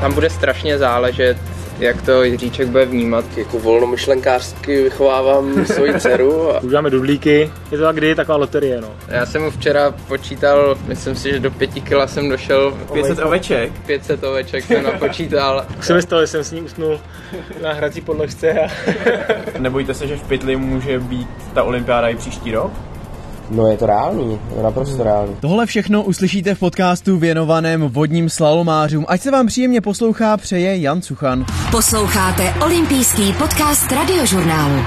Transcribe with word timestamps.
Tam 0.00 0.14
bude 0.14 0.30
strašně 0.30 0.78
záležet, 0.78 1.36
jak 1.78 2.02
to 2.02 2.22
Jiříček 2.22 2.68
bude 2.68 2.84
vnímat. 2.84 3.24
Jako 3.36 3.58
volnomyšlenkářsky 3.58 4.82
vychovávám 4.82 5.66
svoji 5.66 6.00
dceru. 6.00 6.50
A... 6.50 6.60
Uděláme 6.62 6.90
dublíky, 6.90 7.50
je 7.70 7.78
to 7.78 7.84
tak 7.84 7.96
kdy, 7.96 8.14
taková 8.14 8.38
loterie, 8.38 8.80
no. 8.80 8.88
Já 9.08 9.26
jsem 9.26 9.42
mu 9.42 9.50
včera 9.50 9.94
počítal, 10.08 10.76
myslím 10.86 11.14
si, 11.14 11.30
že 11.30 11.40
do 11.40 11.50
pěti 11.50 11.80
kila 11.80 12.06
jsem 12.06 12.28
došel. 12.28 12.78
500 12.92 13.18
oveček? 13.18 13.72
500 13.86 14.24
oveček 14.24 14.64
jsem 14.64 14.82
napočítal. 14.82 15.66
Už 15.78 15.86
se 15.86 15.94
mi 15.94 16.02
stalo, 16.02 16.22
že 16.22 16.26
jsem 16.26 16.44
s 16.44 16.52
ním 16.52 16.64
usnul 16.64 17.00
na 17.62 17.72
hrací 17.72 18.00
podložce. 18.00 18.60
A... 18.60 18.68
Nebojte 19.58 19.94
se, 19.94 20.06
že 20.06 20.16
v 20.16 20.22
pytli 20.22 20.56
může 20.56 20.98
být 20.98 21.28
ta 21.54 21.62
olympiáda 21.62 22.08
i 22.08 22.16
příští 22.16 22.52
rok? 22.52 22.72
No 23.50 23.66
je 23.66 23.76
to 23.76 23.86
reálný, 23.86 24.38
je 24.56 24.62
naprosto 24.62 25.02
reálný. 25.02 25.36
Tohle 25.40 25.66
všechno 25.66 26.02
uslyšíte 26.02 26.54
v 26.54 26.58
podcastu 26.58 27.18
věnovaném 27.18 27.82
vodním 27.82 28.30
slalomářům. 28.30 29.04
Ať 29.08 29.20
se 29.20 29.30
vám 29.30 29.46
příjemně 29.46 29.80
poslouchá, 29.80 30.36
přeje 30.36 30.76
Jan 30.80 31.02
Suchan. 31.02 31.44
Posloucháte 31.70 32.54
olympijský 32.64 33.32
podcast 33.32 33.92
radiožurnálu. 33.92 34.82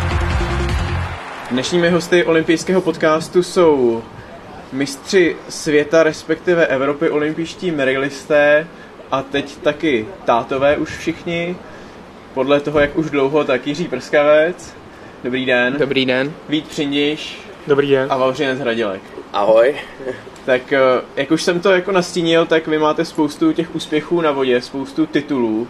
Dnešními 1.51 1.89
hosty 1.89 2.23
olympijského 2.23 2.81
podcastu 2.81 3.43
jsou 3.43 4.01
mistři 4.73 5.35
světa, 5.49 6.03
respektive 6.03 6.67
Evropy, 6.67 7.09
olympijští 7.09 7.71
medailisté 7.71 8.67
a 9.11 9.21
teď 9.21 9.57
taky 9.57 10.05
tátové 10.25 10.77
už 10.77 10.97
všichni. 10.97 11.55
Podle 12.33 12.59
toho, 12.59 12.79
jak 12.79 12.97
už 12.97 13.09
dlouho, 13.09 13.43
tak 13.43 13.67
Jiří 13.67 13.87
Prskavec. 13.87 14.73
Dobrý 15.23 15.45
den. 15.45 15.75
Dobrý 15.79 16.05
den. 16.05 16.31
Vít 16.49 16.67
Přindiš. 16.67 17.52
Dobrý 17.67 17.91
den. 17.91 18.07
A 18.11 18.17
Vavřinec 18.17 18.59
Hradilek. 18.59 19.01
Ahoj. 19.33 19.75
Tak 20.45 20.73
eh, 20.73 20.79
jak 21.15 21.31
už 21.31 21.43
jsem 21.43 21.59
to 21.59 21.71
jako 21.71 21.91
nastínil, 21.91 22.45
tak 22.45 22.67
vy 22.67 22.79
máte 22.79 23.05
spoustu 23.05 23.51
těch 23.51 23.75
úspěchů 23.75 24.21
na 24.21 24.31
vodě, 24.31 24.61
spoustu 24.61 25.05
titulů. 25.05 25.67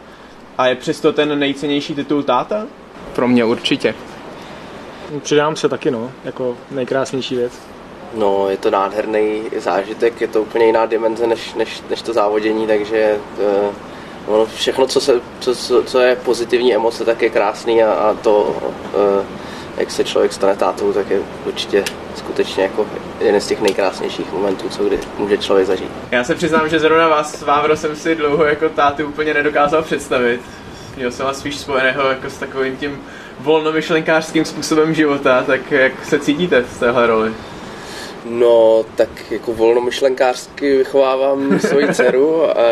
A 0.58 0.68
je 0.68 0.76
přesto 0.76 1.14
ten 1.14 1.40
nejcennější 1.40 1.96
titul 1.96 2.24
táta? 2.24 2.66
Pro 3.16 3.28
mě 3.28 3.46
určitě. 3.46 3.96
Přidám 5.22 5.56
se 5.56 5.70
taky, 5.70 5.92
no, 5.92 6.12
jako 6.24 6.58
nejkrásnější 6.72 7.36
věc. 7.36 7.54
No, 8.14 8.50
je 8.50 8.58
to 8.58 8.72
nádherný 8.72 9.42
zážitek, 9.58 10.22
je 10.22 10.28
to 10.28 10.42
úplně 10.42 10.66
jiná 10.66 10.86
dimenze 10.86 11.28
než, 11.28 11.54
než, 11.54 11.84
než 11.90 12.02
to 12.02 12.14
závodění, 12.14 12.68
takže 12.68 13.18
uh, 13.38 14.36
ono 14.36 14.46
všechno, 14.46 14.88
co, 14.88 15.02
se, 15.02 15.22
co, 15.40 15.56
co, 15.56 15.84
co 15.84 16.00
je 16.00 16.16
pozitivní 16.16 16.76
emoce, 16.76 17.06
tak 17.06 17.22
je 17.22 17.30
krásný 17.30 17.84
a, 17.84 17.92
a 17.92 18.14
to, 18.14 18.42
uh, 18.96 19.26
jak 19.78 19.92
se 19.92 20.04
člověk 20.04 20.34
stane 20.34 20.56
tátou, 20.56 20.94
tak 20.94 21.10
je 21.10 21.20
určitě 21.46 21.84
skutečně 22.16 22.64
jako 22.64 22.86
jeden 23.20 23.42
z 23.42 23.48
těch 23.48 23.62
nejkrásnějších 23.62 24.32
momentů, 24.32 24.70
co 24.70 24.84
kdy 24.84 25.00
může 25.18 25.38
člověk 25.38 25.68
zažít. 25.68 25.92
Já 26.12 26.24
se 26.24 26.36
přiznám, 26.36 26.70
že 26.70 26.80
zrovna 26.80 27.08
vás, 27.08 27.42
Vávro, 27.42 27.78
jsem 27.78 27.96
si 27.96 28.16
dlouho 28.16 28.46
jako 28.46 28.70
tátu 28.70 29.06
úplně 29.06 29.34
nedokázal 29.34 29.84
představit. 29.84 30.42
Měl 30.98 31.12
jsem 31.12 31.26
vás 31.26 31.40
spíš 31.40 31.58
spojeného 31.58 32.10
jako 32.10 32.30
s 32.30 32.38
takovým 32.38 32.78
tím 32.78 33.02
volnomyšlenkářským 33.40 34.46
způsobem 34.46 34.94
života, 34.94 35.44
tak 35.48 35.72
jak 35.72 36.06
se 36.06 36.20
cítíte 36.20 36.62
v 36.62 36.80
téhle 36.80 37.08
roli? 37.08 37.34
No, 38.26 38.86
tak 38.96 39.10
jako 39.32 39.54
volnomyšlenkářsky 39.54 40.78
vychovávám 40.78 41.60
svoji 41.60 41.94
dceru 41.94 42.44
a, 42.46 42.64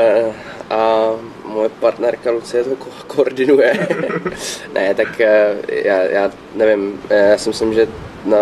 a 0.70 1.10
moje 1.52 1.70
partnerka 1.70 2.32
Lucie 2.32 2.64
to 2.64 2.70
ko- 2.70 3.04
koordinuje. 3.08 3.88
ne, 4.74 4.96
tak 4.96 5.20
já, 5.68 5.96
já 5.96 6.32
nevím, 6.56 7.02
já 7.10 7.38
si 7.38 7.50
myslím, 7.50 7.74
že 7.74 7.88
na 8.26 8.38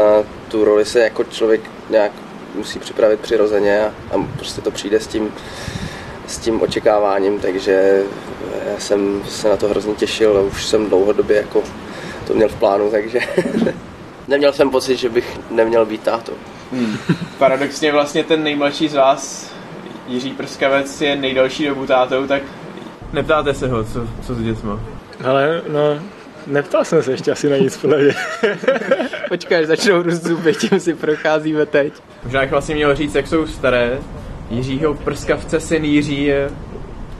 tu 0.48 0.66
roli 0.66 0.86
se 0.86 1.00
jako 1.00 1.24
člověk 1.24 1.62
nějak 1.90 2.12
musí 2.56 2.80
připravit 2.80 3.20
přirozeně 3.20 3.82
a, 3.82 3.86
a 3.86 4.28
prostě 4.36 4.62
to 4.62 4.72
přijde 4.72 5.00
s 5.00 5.08
tím, 5.08 5.34
s 6.28 6.38
tím 6.38 6.62
očekáváním, 6.62 7.40
takže 7.40 8.04
já 8.72 8.80
jsem 8.80 9.24
se 9.30 9.50
na 9.50 9.58
to 9.58 9.68
hrozně 9.68 9.94
těšil 9.94 10.38
a 10.38 10.42
už 10.42 10.66
jsem 10.66 10.90
dlouhodobě 10.90 11.38
jako 11.38 11.64
to 12.28 12.34
měl 12.34 12.50
v 12.50 12.56
plánu, 12.56 12.92
takže 12.92 13.20
neměl 14.28 14.54
jsem 14.54 14.70
pocit, 14.70 14.96
že 14.96 15.10
bych 15.10 15.40
neměl 15.50 15.86
být 15.86 16.04
tátou. 16.04 16.34
Hmm. 16.72 16.98
Paradoxně 17.38 17.92
vlastně 17.92 18.24
ten 18.24 18.44
nejmladší 18.44 18.88
z 18.88 18.96
vás, 18.96 19.54
Jiří 20.08 20.32
Prskavec, 20.32 21.02
je 21.02 21.16
nejdelší 21.16 21.66
dobu 21.66 21.86
tátou, 21.86 22.28
tak 22.28 22.42
neptáte 23.14 23.54
se 23.54 23.68
ho, 23.68 23.84
co, 23.84 24.08
co 24.22 24.36
s 24.36 24.42
dětma. 24.42 24.80
Ale 25.24 25.62
no, 25.74 26.00
neptal 26.48 26.86
jsem 26.86 27.04
se 27.04 27.12
ještě 27.12 27.32
asi 27.32 27.50
na 27.50 27.58
nic 27.58 27.78
podle 27.78 27.98
mě. 27.98 28.14
Počkej, 29.30 29.58
až 29.58 29.66
začnou 29.66 30.02
růst 30.02 30.24
zuby, 30.24 30.54
tím 30.54 30.80
si 30.80 30.94
procházíme 30.94 31.66
teď. 31.66 31.94
Možná 32.24 32.42
bych 32.42 32.52
vlastně 32.52 32.76
měl 32.76 32.96
říct, 32.96 33.16
jak 33.16 33.28
jsou 33.28 33.48
staré. 33.48 33.98
Jiřího 34.50 34.94
Prskavce 34.94 35.60
syn 35.60 35.86
Jiří 35.86 36.24
je 36.24 36.50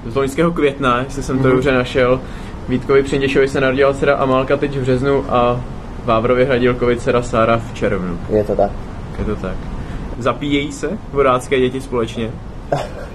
z 0.06 0.16
loňského 0.16 0.52
května, 0.52 1.02
jestli 1.02 1.24
jsem 1.24 1.40
to 1.40 1.48
mm. 1.48 1.52
dobře 1.52 1.72
našel. 1.72 2.22
Vítkovi 2.70 3.04
Přinděšovi 3.04 3.48
se 3.48 3.62
narodila 3.62 3.94
dcera 3.94 4.16
Amálka 4.16 4.58
teď 4.58 4.78
v 4.78 4.82
březnu 4.82 5.26
a 5.30 5.62
Vávrovi 6.06 6.46
Hradilkovi 6.46 6.98
dcera 6.98 7.22
Sára 7.22 7.58
v 7.58 7.74
červnu. 7.74 8.20
Je 8.30 8.44
to 8.44 8.56
tak. 8.56 8.72
Je 9.20 9.26
to 9.26 9.36
tak. 9.36 9.56
Zapíjejí 10.18 10.72
se 10.72 10.90
vodácké 11.12 11.60
děti 11.60 11.82
společně? 11.82 12.32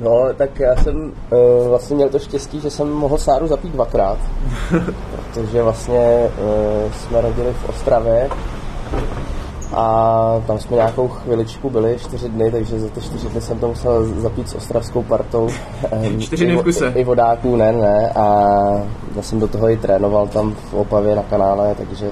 No, 0.00 0.28
tak 0.36 0.60
já 0.60 0.76
jsem 0.76 0.96
uh, 0.96 1.68
vlastně 1.68 1.96
měl 1.96 2.08
to 2.08 2.18
štěstí, 2.18 2.60
že 2.60 2.70
jsem 2.70 2.88
mohl 2.90 3.18
Sáru 3.18 3.46
zapít 3.46 3.72
dvakrát, 3.72 4.18
protože 5.34 5.62
vlastně 5.62 6.30
uh, 6.38 6.92
jsme 6.92 7.20
rodili 7.20 7.52
v 7.52 7.68
Ostravě 7.68 8.30
a 9.72 10.42
tam 10.46 10.58
jsme 10.58 10.76
nějakou 10.76 11.08
chviličku 11.08 11.70
byli, 11.70 11.96
čtyři 11.98 12.28
dny, 12.28 12.50
takže 12.50 12.80
za 12.80 12.88
ty 12.88 13.00
čtyři 13.00 13.28
dny 13.28 13.40
jsem 13.40 13.58
to 13.58 13.68
musel 13.68 14.06
zapít 14.06 14.48
s 14.48 14.54
ostravskou 14.54 15.02
partou. 15.02 15.48
čtyři 16.18 16.46
dny 16.46 16.56
v 16.56 16.62
kuse? 16.62 16.92
I, 16.94 17.00
I 17.00 17.04
vodáků, 17.04 17.56
ne, 17.56 17.72
ne. 17.72 18.10
A 18.10 18.44
já 19.16 19.22
jsem 19.22 19.40
do 19.40 19.48
toho 19.48 19.70
i 19.70 19.76
trénoval 19.76 20.26
tam 20.28 20.54
v 20.70 20.74
Opavě 20.74 21.16
na 21.16 21.22
kanále, 21.22 21.74
takže, 21.74 22.10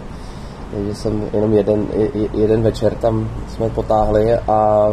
takže 0.74 0.94
jsem 0.94 1.22
jenom 1.32 1.52
jeden, 1.52 1.86
jeden 2.32 2.62
večer 2.62 2.94
tam 2.94 3.30
jsme 3.48 3.70
potáhli 3.70 4.34
a 4.34 4.88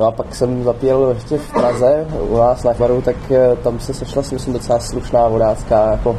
No 0.00 0.06
a 0.06 0.10
pak 0.10 0.34
jsem 0.34 0.64
zapíjel 0.64 1.10
ještě 1.14 1.38
v 1.38 1.52
Praze 1.52 2.06
u 2.28 2.36
nás 2.36 2.64
na 2.64 2.74
Kvaru, 2.74 3.02
tak 3.02 3.16
tam 3.62 3.80
se 3.80 3.94
sešla 3.94 4.22
si 4.22 4.34
myslím 4.34 4.54
docela 4.54 4.78
slušná 4.78 5.28
vodácká 5.28 5.90
jako 5.90 6.18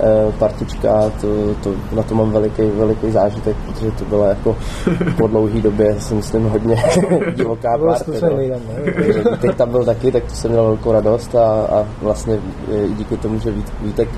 e, 0.00 0.32
partička, 0.32 1.12
to, 1.20 1.54
to, 1.62 1.74
na 1.96 2.02
to 2.02 2.14
mám 2.14 2.30
veliký, 2.30 2.62
veliký 2.62 3.10
zážitek, 3.10 3.56
protože 3.66 3.90
to 3.90 4.04
bylo 4.04 4.24
jako 4.24 4.56
po 5.18 5.26
dlouhý 5.26 5.62
době, 5.62 6.00
si 6.00 6.14
myslím, 6.14 6.48
hodně 6.48 6.82
divoká 7.36 7.78
party. 7.78 8.10
No. 8.22 8.36
Vítek 9.32 9.54
tam 9.54 9.70
byl 9.70 9.84
taky, 9.84 10.12
tak 10.12 10.24
to 10.24 10.34
jsem 10.34 10.50
měl 10.50 10.64
velkou 10.64 10.92
radost 10.92 11.34
a, 11.34 11.46
a 11.50 11.86
vlastně 12.02 12.38
i 12.70 12.94
díky 12.94 13.16
tomu, 13.16 13.38
že 13.38 13.52
Vítek 13.82 14.08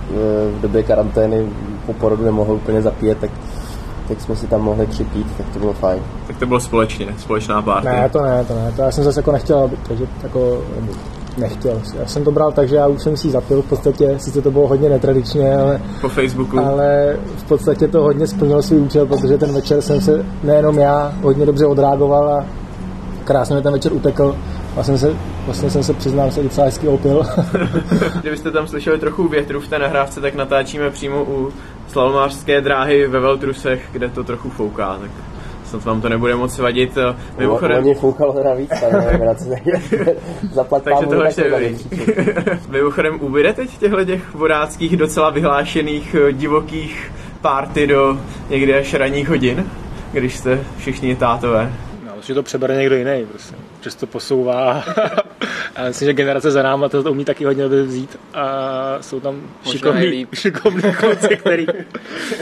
v 0.59 0.61
době 0.61 0.83
karantény 0.83 1.47
po 1.87 1.93
porodu 1.93 2.25
nemohl 2.25 2.55
úplně 2.55 2.83
zapíjet, 2.83 3.19
tak 3.19 3.31
tak 4.09 4.21
jsme 4.21 4.37
si 4.37 4.47
tam 4.47 4.61
mohli 4.61 4.87
připít, 4.87 5.37
tak 5.37 5.47
to 5.53 5.59
bylo 5.59 5.73
fajn. 5.73 6.03
Tak 6.27 6.37
to 6.37 6.47
bylo 6.47 6.61
společně, 6.61 7.07
společná 7.19 7.63
party. 7.63 7.89
Ne, 7.89 8.09
to 8.13 8.23
ne, 8.23 8.45
to 8.45 8.55
ne, 8.55 8.73
to 8.77 8.83
já 8.83 8.91
jsem 8.91 9.05
zase 9.05 9.21
jako 9.21 9.33
nechtěl, 9.33 9.71
takže 9.89 10.07
jako 10.23 10.63
nechtěl. 11.39 11.81
Já 11.99 12.07
jsem 12.07 12.25
to 12.25 12.33
bral 12.33 12.53
tak, 12.53 12.69
že 12.69 12.77
já 12.77 12.87
už 12.87 13.03
jsem 13.03 13.17
si 13.17 13.31
zapil 13.31 13.63
v 13.63 13.67
podstatě, 13.67 14.15
sice 14.19 14.43
to 14.43 14.51
bylo 14.51 14.67
hodně 14.69 14.89
netradičně, 14.89 15.57
ale... 15.57 15.81
Po 16.01 16.09
Facebooku. 16.09 16.59
Ale 16.59 17.17
v 17.37 17.45
podstatě 17.45 17.89
to 17.89 18.03
hodně 18.03 18.27
splnilo 18.27 18.63
svůj 18.63 18.81
účel, 18.81 19.07
protože 19.07 19.39
ten 19.39 19.53
večer 19.53 19.83
jsem 19.83 20.01
se, 20.01 20.27
nejenom 20.43 20.79
já, 20.79 21.13
hodně 21.23 21.47
dobře 21.47 21.67
odreagoval 21.67 22.29
a 22.29 22.47
krásně 23.25 23.57
mi 23.57 23.63
ten 23.63 23.73
večer 23.73 23.93
utekl. 23.93 24.37
Vlastně, 24.75 24.99
se, 24.99 25.17
vlastně 25.45 25.71
jsem 25.71 25.83
se 25.83 25.95
přiznám, 25.95 26.31
se 26.31 26.43
docela 26.43 26.67
hezky 26.67 26.89
opil. 26.89 27.23
Kdybyste 28.21 28.51
tam 28.51 28.67
slyšeli 28.67 28.99
trochu 28.99 29.29
větru 29.29 29.61
v 29.61 29.69
té 29.69 29.79
nahrávce, 29.79 30.21
tak 30.21 30.35
natáčíme 30.35 30.91
přímo 30.91 31.25
u 31.25 31.49
slalomářské 31.89 32.61
dráhy 32.61 33.07
ve 33.07 33.21
Veltrusech, 33.21 33.89
kde 33.93 34.09
to 34.09 34.25
trochu 34.25 34.51
fouká. 34.51 34.99
Tak 35.01 35.11
snad 35.65 35.85
vám 35.85 36.01
to 36.01 36.09
nebude 36.09 36.37
moc 36.37 36.59
vadit. 36.59 36.99
Mimochodem... 37.39 37.79
Oni 37.79 37.95
foukalo 37.95 38.33
teda 38.33 38.55
víc, 38.55 38.71
Zaplat 40.53 40.83
Takže 40.83 41.07
to 41.07 41.25
ještě 41.25 41.75
Mimochodem 42.69 43.19
ubyde 43.21 43.53
teď 43.53 43.79
těchto 43.79 44.05
těch 44.05 44.35
vodáckých 44.35 44.97
docela 44.97 45.31
vyhlášených 45.31 46.17
divokých 46.33 47.13
párty 47.41 47.87
do 47.87 48.19
někdy 48.49 48.75
až 48.75 48.95
ranních 48.95 49.29
hodin, 49.29 49.67
když 50.13 50.37
jste 50.37 50.61
všichni 50.79 51.17
tátové? 51.17 51.73
že 52.29 52.35
to 52.35 52.43
přebere 52.43 52.77
někdo 52.77 52.97
jiný, 52.97 53.27
prostě. 53.31 53.55
Přesto 53.81 54.07
posouvá. 54.07 54.85
A 55.79 55.85
myslím, 55.85 56.07
že 56.07 56.13
generace 56.13 56.51
za 56.51 56.63
náma 56.63 56.89
to 56.89 57.11
umí 57.11 57.25
taky 57.25 57.45
hodně 57.45 57.69
vzít 57.69 58.19
a 58.35 58.47
jsou 59.01 59.21
tam 59.21 59.41
šikovní, 59.71 60.27
šikovní 60.35 60.93
kluci, 60.93 61.37
který 61.37 61.67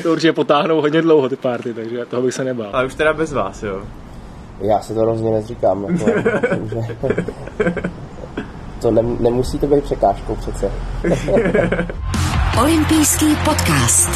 to 0.03 0.13
určitě 0.13 0.33
potáhnou 0.33 0.81
hodně 0.81 1.03
dlouho 1.03 1.29
ty 1.29 1.37
party, 1.37 1.75
takže 1.75 2.07
toho 2.07 2.23
bych 2.23 2.35
se 2.35 2.45
nebál. 2.45 2.71
Ale 2.73 2.87
už 2.87 2.95
teda 2.95 3.13
bez 3.13 3.33
vás, 3.33 3.63
jo? 3.63 3.83
Já 4.61 4.81
se 4.81 4.95
to 4.95 5.05
rozhodně 5.05 5.31
nezříkám. 5.31 5.85
Jako, 5.85 6.11
že 6.69 6.97
to 8.81 8.91
ne, 8.91 9.03
nemusí 9.21 9.59
to 9.59 9.67
být 9.67 9.85
překážkou 9.85 10.37
přece. 10.37 10.71
Olympijský 12.61 13.37
podcast. 13.45 14.11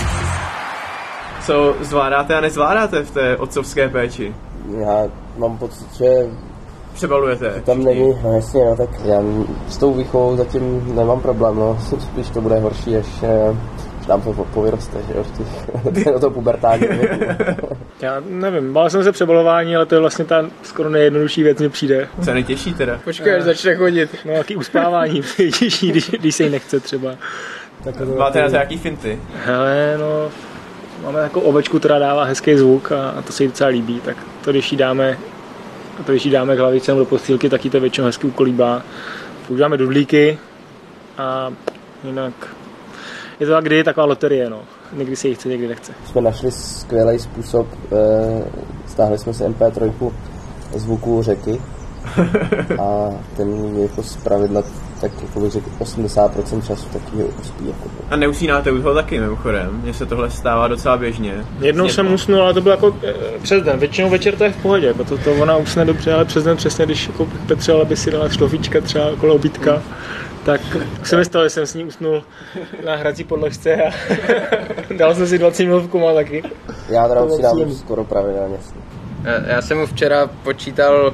Co 1.47 1.77
zvládáte 1.81 2.37
a 2.37 2.41
nezvládáte 2.41 3.03
v 3.03 3.11
té 3.11 3.37
otcovské 3.37 3.89
péči? 3.89 4.35
Já 4.81 5.09
mám 5.39 5.59
pocit, 5.59 5.95
že 5.95 6.27
přebalujete? 6.95 7.63
Tam 7.65 7.85
není, 7.85 8.17
no 8.23 8.33
jasně, 8.33 8.65
no, 8.65 8.77
tak 8.77 8.91
já 9.05 9.23
s 9.69 9.79
tou 9.79 9.95
výchovou 9.95 10.37
zatím 10.37 10.95
nemám 10.97 11.21
problém, 11.21 11.57
no. 11.57 11.79
Spíš 12.01 12.31
to 12.31 12.41
bude 12.41 12.59
horší, 12.59 12.97
až, 12.97 13.07
eh, 13.23 13.57
až 14.01 14.07
nám 14.07 14.23
to 14.23 14.33
povyroste, 14.33 14.99
že 15.09 15.19
jo, 15.19 15.25
v 15.25 15.39
těch, 15.39 16.07
to 16.21 16.31
pubertální 16.31 16.87
Já 18.01 18.23
nevím, 18.29 18.73
bál 18.73 18.91
jsem 18.91 19.05
se 19.05 19.13
přebalování, 19.13 19.77
ale 19.77 19.87
to 19.87 19.95
je 19.95 20.01
vlastně 20.01 20.25
ta 20.25 20.47
skoro 20.63 20.91
nejjednodušší 20.91 21.43
věc, 21.43 21.61
mi 21.61 21.69
přijde. 21.69 22.09
Co 22.25 22.35
nejtěžší 22.35 22.75
teda? 22.75 23.01
Počkej, 23.05 23.35
až 23.35 23.43
začne 23.43 23.75
chodit. 23.75 24.17
No, 24.25 24.33
jaký 24.33 24.57
uspávání 24.57 25.23
je 25.39 25.51
těžší, 25.51 25.91
když, 25.91 26.11
když 26.11 26.35
se 26.35 26.43
jí 26.43 26.51
nechce 26.51 26.81
třeba. 26.81 27.11
Tak 27.85 27.97
to 27.97 28.05
Máte 28.05 28.41
na 28.41 28.47
to 28.47 28.53
nějaký 28.53 28.79
finty? 28.79 29.21
Hele, 29.45 29.97
no, 29.99 30.31
máme 31.05 31.21
jako 31.21 31.41
ovečku, 31.41 31.79
která 31.79 31.99
dává 31.99 32.25
hezký 32.25 32.57
zvuk 32.57 32.93
a, 32.93 33.11
a 33.11 33.23
to 33.23 33.33
se 33.33 33.43
jí 33.43 33.49
docela 33.49 33.71
líbí, 33.71 34.01
tak 34.01 34.17
to 34.45 34.51
když 34.51 34.73
jí 34.73 34.79
dáme, 34.79 35.19
to 36.07 36.13
když 36.13 36.25
jí 36.25 36.31
dáme 36.31 36.55
hlavice 36.55 36.93
do 36.93 37.05
postýlky, 37.05 37.49
tak 37.49 37.65
jí 37.65 37.71
to 37.71 37.81
většinou 37.81 38.07
hezky 38.07 38.27
ukolíbá. 38.27 38.83
Používáme 39.47 39.77
dudlíky 39.77 40.39
a 41.19 41.53
jinak 42.05 42.35
je 43.41 43.47
to 43.47 43.53
tak, 43.53 43.65
kdy 43.65 43.77
je 43.77 43.85
taková 43.85 44.07
loterie, 44.07 44.51
no. 44.51 44.63
Někdy 44.93 45.17
se 45.17 45.29
jí 45.29 45.35
chce, 45.35 45.49
někdy 45.49 45.69
nechce. 45.69 45.93
Jsme 46.05 46.21
našli 46.21 46.51
skvělý 46.51 47.19
způsob, 47.19 47.67
eh, 47.93 48.45
stáhli 48.87 49.19
jsme 49.19 49.35
si 49.35 49.45
MP3 49.45 50.13
zvuku 50.75 51.23
řeky 51.23 51.61
a 52.81 53.09
ten 53.37 53.77
je 53.77 53.83
jako 53.83 54.03
zpravidla 54.03 54.63
tak 55.01 55.13
jako 55.23 55.41
bych 55.41 55.53
řekl 55.53 55.71
80% 55.79 56.67
času 56.67 56.89
taky 56.93 57.25
uspí. 57.41 57.67
Jako. 57.67 57.89
A 58.11 58.17
neusínáte 58.17 58.73
u 58.73 58.83
toho 58.83 58.95
taky 58.95 59.21
mimochodem? 59.21 59.81
Mně 59.83 59.95
se 59.95 60.07
tohle 60.07 60.31
stává 60.31 60.69
docela 60.69 60.97
běžně. 60.97 61.45
Jednou 61.61 61.89
jsem 61.89 62.13
usnul, 62.13 62.43
ale 62.43 62.55
to 62.55 62.61
bylo 62.61 62.75
jako 62.75 62.97
e, 63.03 63.39
přes 63.43 63.63
den. 63.63 63.79
Většinou 63.79 64.11
večer 64.11 64.37
to 64.37 64.45
je 64.45 64.53
v 64.53 64.57
pohodě, 64.57 64.87
jako 64.87 65.05
to, 65.05 65.19
to 65.19 65.33
ona 65.33 65.57
usne 65.57 65.85
dobře, 65.85 66.13
ale 66.13 66.25
přes 66.25 66.45
den 66.45 66.57
přesně, 66.57 66.87
když 66.87 67.07
jako 67.07 67.29
Petře, 67.47 67.73
by 67.85 67.97
si 67.97 68.11
dala 68.11 68.29
šlofička 68.29 68.81
třeba 68.81 69.07
okolo 69.07 69.35
obytka, 69.35 69.73
mm. 69.75 69.83
tak 70.45 70.61
se 71.03 71.17
mi 71.17 71.25
stalo, 71.25 71.45
že 71.45 71.51
jsem 71.51 71.67
s 71.67 71.75
ní 71.75 71.85
usnul 71.85 72.23
na 72.87 72.97
hrací 72.97 73.25
podložce 73.25 73.77
a 73.77 73.93
dal 74.99 75.15
jsem 75.15 75.27
si 75.27 75.39
20 75.39 75.65
minut 75.65 75.81
v 75.81 75.89
kuma 75.89 76.15
taky. 76.15 76.43
Já 76.89 77.09
teda 77.09 77.23
usínám 77.23 77.73
skoro 77.73 78.05
pravidelně. 78.05 78.57
Já, 79.25 79.47
já 79.47 79.63
jsem 79.63 79.79
mu 79.79 79.87
včera 79.87 80.31
počítal 80.43 81.13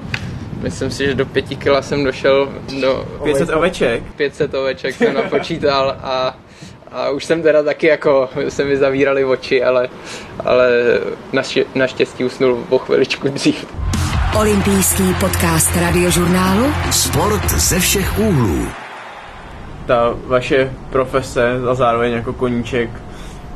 Myslím 0.60 0.90
si, 0.90 1.06
že 1.06 1.14
do 1.14 1.26
pěti 1.26 1.56
kila 1.56 1.82
jsem 1.82 2.04
došel 2.04 2.48
do... 2.80 3.04
500 3.24 3.50
oveček? 3.50 4.02
500 4.16 4.54
oveček 4.54 4.94
jsem 4.94 5.14
napočítal 5.22 5.96
a, 6.02 6.36
a 6.92 7.10
už 7.10 7.24
jsem 7.24 7.42
teda 7.42 7.62
taky 7.62 7.86
jako, 7.86 8.28
se 8.48 8.64
mi 8.64 8.76
zavíraly 8.76 9.24
oči, 9.24 9.64
ale, 9.64 9.88
ale 10.44 10.70
naště, 11.32 11.64
naštěstí 11.74 12.24
usnul 12.24 12.64
po 12.68 12.78
chviličku 12.78 13.28
dřív. 13.28 13.66
Olympijský 14.38 15.14
podcast 15.20 15.76
radiožurnálu 15.76 16.64
Sport 16.90 17.50
ze 17.50 17.80
všech 17.80 18.18
úhlů. 18.18 18.68
Ta 19.86 20.14
vaše 20.26 20.72
profese 20.90 21.52
a 21.70 21.74
zároveň 21.74 22.12
jako 22.12 22.32
koníček 22.32 22.90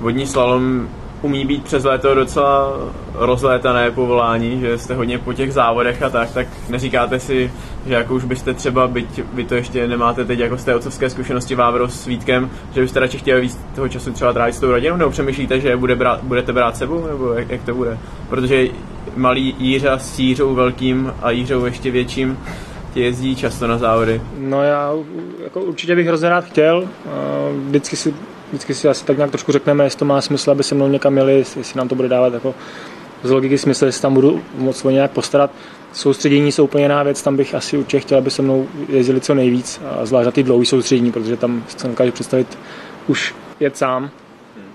vodní 0.00 0.26
slalom 0.26 0.88
umí 1.22 1.44
být 1.44 1.64
přes 1.64 1.84
léto 1.84 2.14
docela 2.14 2.72
rozlétané 3.14 3.90
povolání, 3.90 4.60
že 4.60 4.78
jste 4.78 4.94
hodně 4.94 5.18
po 5.18 5.32
těch 5.32 5.52
závodech 5.52 6.02
a 6.02 6.10
tak, 6.10 6.30
tak 6.30 6.46
neříkáte 6.68 7.20
si, 7.20 7.52
že 7.86 7.94
jako 7.94 8.14
už 8.14 8.24
byste 8.24 8.54
třeba, 8.54 8.88
byť 8.88 9.22
vy 9.34 9.44
to 9.44 9.54
ještě 9.54 9.88
nemáte 9.88 10.24
teď 10.24 10.38
jako 10.38 10.58
z 10.58 10.64
té 10.64 10.74
otcovské 10.74 11.10
zkušenosti 11.10 11.54
Vávro 11.54 11.88
s 11.88 12.06
Vítkem, 12.06 12.50
že 12.74 12.80
byste 12.80 13.00
radši 13.00 13.18
chtěli 13.18 13.40
víc 13.40 13.58
toho 13.74 13.88
času 13.88 14.12
třeba 14.12 14.32
trávit 14.32 14.54
s 14.54 14.60
tou 14.60 14.70
rodinou, 14.70 14.96
nebo 14.96 15.10
přemýšlíte, 15.10 15.60
že 15.60 15.76
bude 15.76 15.94
brát, 15.94 16.22
budete 16.22 16.52
brát 16.52 16.76
sebou, 16.76 17.06
nebo 17.06 17.32
jak, 17.32 17.50
jak 17.50 17.62
to 17.62 17.74
bude? 17.74 17.98
Protože 18.28 18.68
malý 19.16 19.54
Jířa 19.58 19.98
s 19.98 20.18
Jířou 20.18 20.54
velkým 20.54 21.12
a 21.22 21.30
Jířou 21.30 21.64
ještě 21.64 21.90
větším 21.90 22.38
ti 22.94 23.00
jezdí 23.00 23.36
často 23.36 23.66
na 23.66 23.78
závody. 23.78 24.22
No 24.38 24.62
já 24.62 24.92
jako 25.44 25.60
určitě 25.60 25.96
bych 25.96 26.06
hrozně 26.06 26.28
rád 26.28 26.44
chtěl. 26.44 26.88
Vždycky 27.66 27.96
si 27.96 28.14
vždycky 28.50 28.74
si 28.74 28.88
asi 28.88 29.04
tak 29.04 29.16
nějak 29.16 29.30
trošku 29.30 29.52
řekneme, 29.52 29.84
jestli 29.84 29.98
to 29.98 30.04
má 30.04 30.20
smysl, 30.20 30.50
aby 30.50 30.62
se 30.62 30.74
mnou 30.74 30.88
někam 30.88 31.16
jeli, 31.16 31.38
jestli 31.38 31.78
nám 31.78 31.88
to 31.88 31.94
bude 31.94 32.08
dávat 32.08 32.34
jako 32.34 32.54
z 33.22 33.30
logiky 33.30 33.58
smysl, 33.58 33.86
jestli 33.86 34.02
tam 34.02 34.14
budu 34.14 34.42
moc 34.54 34.84
o 34.84 34.90
nějak 34.90 35.10
postarat. 35.10 35.50
Soustředění 35.92 36.52
jsou 36.52 36.64
úplně 36.64 36.84
jiná 36.84 37.02
věc, 37.02 37.22
tam 37.22 37.36
bych 37.36 37.54
asi 37.54 37.78
určitě 37.78 38.00
chtěl, 38.00 38.18
aby 38.18 38.30
se 38.30 38.42
mnou 38.42 38.66
jezdili 38.88 39.20
co 39.20 39.34
nejvíc, 39.34 39.80
a 40.00 40.06
zvlášť 40.06 40.26
na 40.26 40.32
ty 40.32 40.42
dlouhé 40.42 40.66
soustředění, 40.66 41.12
protože 41.12 41.36
tam 41.36 41.64
se 41.76 41.88
dokážu 41.88 42.12
představit 42.12 42.58
už 43.08 43.34
jet 43.60 43.76
sám. 43.76 44.10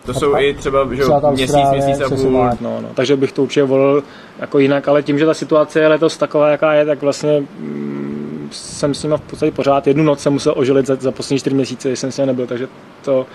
To 0.05 0.13
jsou 0.13 0.33
a 0.33 0.39
i 0.39 0.53
třeba, 0.53 0.87
že 0.93 1.01
třeba 1.01 1.31
měsíc, 1.31 1.55
měsíc 1.71 2.01
a 2.01 2.09
půl. 2.09 2.49
No, 2.61 2.81
no, 2.81 2.89
takže 2.93 3.15
bych 3.15 3.31
to 3.31 3.43
určitě 3.43 3.63
volil 3.63 4.03
jako 4.39 4.59
jinak, 4.59 4.87
ale 4.87 5.03
tím, 5.03 5.19
že 5.19 5.25
ta 5.25 5.33
situace 5.33 5.79
je 5.79 5.87
letos 5.87 6.17
taková, 6.17 6.49
jaká 6.49 6.73
je, 6.73 6.85
tak 6.85 7.01
vlastně 7.01 7.43
mm, 7.59 8.49
jsem 8.51 8.93
s 8.93 9.03
nimi 9.03 9.15
v 9.17 9.21
podstatě 9.21 9.51
pořád. 9.51 9.87
Jednu 9.87 10.03
noc 10.03 10.19
jsem 10.19 10.33
musel 10.33 10.53
ožilit 10.57 10.85
za, 10.85 10.95
za 10.95 11.11
poslední 11.11 11.39
čtyři 11.39 11.55
měsíce, 11.55 11.95
jsem 11.95 12.11
s 12.11 12.17
ním 12.17 12.27
nebyl, 12.27 12.47
takže 12.47 12.67
to 13.01 13.25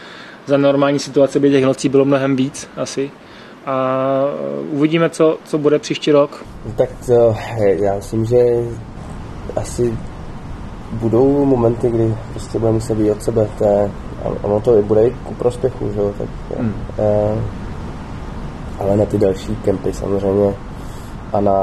za 0.46 0.56
normální 0.56 0.98
situace 0.98 1.40
by 1.40 1.50
těch 1.50 1.64
nocí 1.64 1.88
bylo 1.88 2.04
mnohem 2.04 2.36
víc 2.36 2.68
asi. 2.76 3.10
A 3.66 4.24
uvidíme, 4.70 5.10
co, 5.10 5.38
co 5.44 5.58
bude 5.58 5.78
příští 5.78 6.12
rok. 6.12 6.44
Tak 6.76 6.88
to, 7.06 7.36
já 7.58 7.94
myslím, 7.94 8.24
že 8.24 8.46
asi 9.56 9.98
budou 10.92 11.44
momenty, 11.44 11.90
kdy 11.90 12.14
prostě 12.30 12.58
budeme 12.58 12.74
muset 12.74 12.94
být 12.94 13.10
od 13.10 13.22
sebe. 13.22 13.48
To 13.58 13.64
je, 13.64 13.90
ono 14.42 14.60
to 14.60 14.82
bude 14.82 15.06
i 15.06 15.10
ku 15.10 15.34
prospěchu, 15.34 15.92
že 15.92 16.00
jo? 16.00 16.12
Tak, 16.18 16.28
hmm. 16.58 16.74
eh, 16.98 17.38
ale 18.78 18.96
na 18.96 19.04
ty 19.04 19.18
další 19.18 19.56
kempy 19.56 19.92
samozřejmě 19.92 20.54
a 21.32 21.40
na 21.40 21.54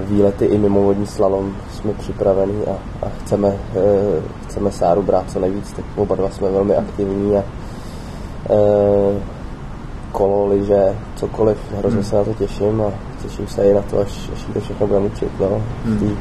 výlety 0.00 0.44
i 0.44 0.58
mimovodní 0.58 1.06
slalom 1.06 1.56
jsme 1.72 1.92
připraveni 1.92 2.64
a, 2.66 3.06
a 3.06 3.10
chceme, 3.20 3.56
eh, 3.76 4.22
chceme 4.44 4.72
Sáru 4.72 5.02
brát 5.02 5.30
co 5.30 5.40
nejvíc, 5.40 5.72
tak 5.72 5.84
oba 5.96 6.16
dva 6.16 6.30
jsme 6.30 6.50
velmi 6.50 6.76
aktivní 6.76 7.36
a 7.36 7.42
Eh, 7.42 7.65
kolo, 10.12 10.46
liže, 10.46 10.96
cokoliv, 11.16 11.58
hrozně 11.78 12.00
hmm. 12.00 12.04
se 12.04 12.16
na 12.16 12.24
to 12.24 12.34
těším 12.34 12.82
a 12.82 12.92
těším 13.22 13.46
se 13.46 13.70
i 13.70 13.74
na 13.74 13.82
to, 13.82 14.00
až, 14.00 14.30
až 14.32 14.44
to 14.54 14.60
všechno 14.60 14.86
budeme 14.86 15.06
učit, 15.06 15.30
no, 15.40 15.62
hmm. 15.84 15.98
tý, 15.98 16.16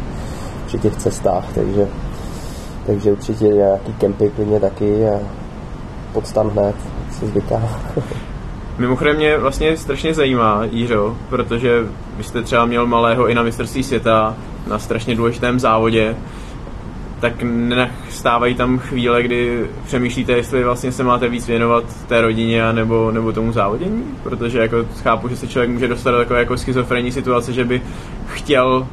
při 0.65 0.79
těch 0.79 0.95
cestách, 0.95 1.45
takže, 1.55 1.87
takže 2.85 3.11
určitě 3.11 3.47
nějaký 3.47 3.93
kempy 3.93 4.31
klidně 4.35 4.59
taky 4.59 5.09
a 5.09 5.19
podstan 6.13 6.49
hned, 6.49 6.75
se 7.11 7.27
zvyká. 7.27 7.61
Mimochodem 8.77 9.15
mě 9.15 9.37
vlastně 9.37 9.77
strašně 9.77 10.13
zajímá, 10.13 10.61
Jířo, 10.71 11.17
protože 11.29 11.83
vy 12.17 12.23
jste 12.23 12.41
třeba 12.41 12.65
měl 12.65 12.87
malého 12.87 13.27
i 13.27 13.35
na 13.35 13.43
mistrovství 13.43 13.83
světa 13.83 14.35
na 14.67 14.79
strašně 14.79 15.15
důležitém 15.15 15.59
závodě 15.59 16.15
tak 17.29 17.43
nenastávají 17.43 18.55
tam 18.55 18.79
chvíle, 18.79 19.23
kdy 19.23 19.69
přemýšlíte, 19.85 20.31
jestli 20.31 20.63
vlastně 20.63 20.91
se 20.91 21.03
máte 21.03 21.29
víc 21.29 21.47
věnovat 21.47 21.83
té 22.07 22.21
rodině 22.21 22.73
nebo, 22.73 23.11
nebo 23.11 23.31
tomu 23.31 23.51
závodění, 23.51 24.03
protože 24.23 24.59
jako 24.59 24.85
chápu, 25.03 25.27
že 25.27 25.37
se 25.37 25.47
člověk 25.47 25.69
může 25.69 25.87
dostat 25.87 26.11
do 26.11 26.17
takové 26.17 26.39
jako 26.39 26.57
schizofrenní 26.57 27.11
situace, 27.11 27.53
že 27.53 27.65
by 27.65 27.81
chtěl 28.27 28.87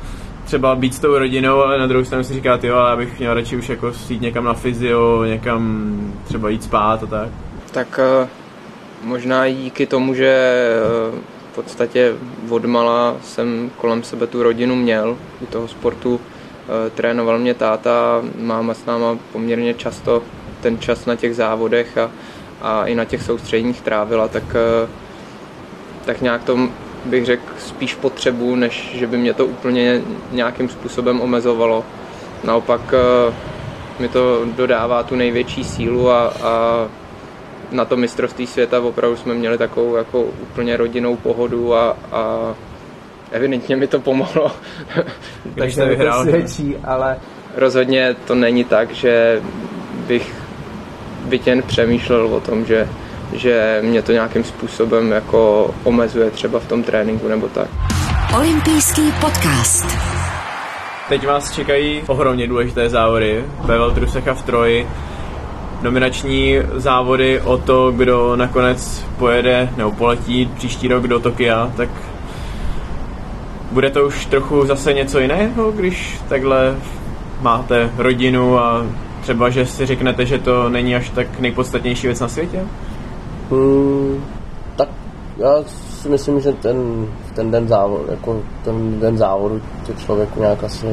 třeba 0.45 0.75
být 0.75 0.95
s 0.95 0.99
tou 0.99 1.19
rodinou, 1.19 1.63
ale 1.63 1.79
na 1.79 1.87
druhou 1.87 2.05
stranu 2.05 2.25
si 2.25 2.35
říká, 2.35 2.59
jo, 2.63 2.77
ale 2.77 2.91
já 2.91 2.97
bych 2.97 3.19
měl 3.19 3.35
radši 3.35 3.57
už 3.57 3.69
jako 3.69 3.93
jít 4.09 4.23
někam 4.23 4.45
na 4.45 4.55
fyzio, 4.55 5.25
někam 5.25 5.93
třeba 6.25 6.49
jít 6.49 6.65
spát 6.65 7.03
a 7.03 7.07
tak. 7.07 7.29
Tak 7.71 8.01
uh, 8.23 8.29
možná 9.09 9.49
díky 9.49 9.87
tomu, 9.87 10.15
že 10.15 10.59
uh, 11.13 11.19
v 11.53 11.55
podstatě 11.55 12.13
odmala 12.49 13.17
jsem 13.23 13.71
kolem 13.77 14.03
sebe 14.03 14.27
tu 14.27 14.43
rodinu 14.43 14.77
měl 14.77 15.17
u 15.41 15.47
toho 15.47 15.69
sportu, 15.69 16.21
Eh, 16.21 16.32
trénoval 16.95 17.39
mě 17.39 17.55
táta, 17.55 18.23
máma 18.39 18.75
s 18.75 18.85
náma 18.85 19.19
poměrně 19.33 19.75
často 19.75 20.23
ten 20.61 20.79
čas 20.79 21.07
na 21.07 21.17
těch 21.17 21.37
závodech 21.37 21.99
a, 21.99 22.11
a 22.63 22.87
i 22.87 22.95
na 22.95 23.05
těch 23.05 23.23
soustředních 23.23 23.81
trávila, 23.81 24.29
tak, 24.29 24.45
eh, 24.55 24.89
tak 26.05 26.21
nějak 26.21 26.45
to 26.45 26.59
bych 27.05 27.25
řekl 27.25 27.43
spíš 27.59 27.95
potřebu, 27.95 28.57
než 28.57 28.91
že 28.95 29.07
by 29.07 29.17
mě 29.17 29.35
to 29.35 29.47
úplně 29.47 30.03
nějakým 30.33 30.69
způsobem 30.69 31.21
omezovalo. 31.21 31.85
Naopak 32.45 32.81
eh, 32.95 33.35
mi 33.99 34.09
to 34.09 34.45
dodává 34.57 35.03
tu 35.03 35.17
největší 35.17 35.65
sílu 35.65 36.11
a, 36.11 36.27
a 36.43 36.87
na 37.71 37.85
to 37.85 37.97
mistrovství 37.97 38.47
světa 38.47 38.81
opravdu 38.81 39.17
jsme 39.17 39.35
měli 39.35 39.59
takovou 39.59 39.97
jako 39.97 40.23
úplně 40.23 40.77
rodinnou 40.77 41.17
pohodu 41.17 41.75
a, 41.75 41.97
a 42.13 42.55
evidentně 43.33 43.77
mi 43.77 43.87
to 43.87 44.01
pomohlo. 44.01 44.53
Takže 45.59 45.81
to 45.81 45.89
vyhrál. 45.89 46.23
Svědčí, 46.23 46.77
ale 46.85 47.17
rozhodně 47.57 48.17
to 48.27 48.35
není 48.35 48.65
tak, 48.65 48.91
že 48.91 49.41
bych 50.07 50.35
byť 51.25 51.47
jen 51.47 51.63
přemýšlel 51.63 52.27
o 52.27 52.41
tom, 52.41 52.65
že, 52.65 52.89
že 53.33 53.79
mě 53.83 54.03
to 54.03 54.13
nějakým 54.13 54.45
způsobem 54.45 55.13
jako 55.13 55.71
omezuje 55.85 56.31
třeba 56.31 56.61
v 56.61 56.69
tom 56.69 56.83
tréninku 56.83 57.29
nebo 57.29 57.49
tak. 57.49 57.69
Olympijský 58.37 59.13
podcast. 59.21 59.87
Teď 61.09 61.27
vás 61.27 61.53
čekají 61.53 62.03
ohromně 62.07 62.47
důležité 62.47 62.89
závody 62.89 63.45
ve 63.65 63.79
Veltrusech 63.79 64.29
a 64.29 64.35
v 64.35 64.43
Troji. 64.43 64.89
Nominační 65.83 66.59
závody 66.75 67.41
o 67.41 67.59
to, 67.59 67.93
kdo 67.93 68.37
nakonec 68.37 69.05
pojede 69.19 69.69
nebo 69.77 69.93
poletí 69.93 70.51
příští 70.57 70.89
rok 70.89 71.07
do 71.07 71.21
Tokia, 71.21 71.73
tak 71.77 71.89
bude 73.73 73.91
to 73.91 74.07
už 74.07 74.27
trochu 74.27 74.67
zase 74.67 74.93
něco 74.93 75.19
jiného, 75.19 75.73
když 75.73 76.21
takhle 76.29 76.77
máte 77.41 77.91
rodinu 77.97 78.59
a 78.59 78.87
třeba, 79.21 79.51
že 79.51 79.67
si 79.67 79.87
řeknete, 79.87 80.27
že 80.27 80.39
to 80.39 80.69
není 80.69 80.97
až 80.97 81.11
tak 81.11 81.41
nejpodstatnější 81.41 82.07
věc 82.07 82.21
na 82.21 82.29
světě? 82.29 82.65
Hmm, 83.51 84.25
tak 84.77 84.89
já 85.37 85.51
si 86.01 86.09
myslím, 86.09 86.41
že 86.41 86.53
ten, 86.53 87.07
ten 87.35 87.51
den 87.51 87.69
závodu, 87.69 88.05
jako 88.11 88.43
ten 88.65 89.01
den 89.01 89.19
závodu 89.19 89.63
to 89.87 89.93
člověku 89.93 90.41
nějak 90.41 90.65
asi 90.65 90.87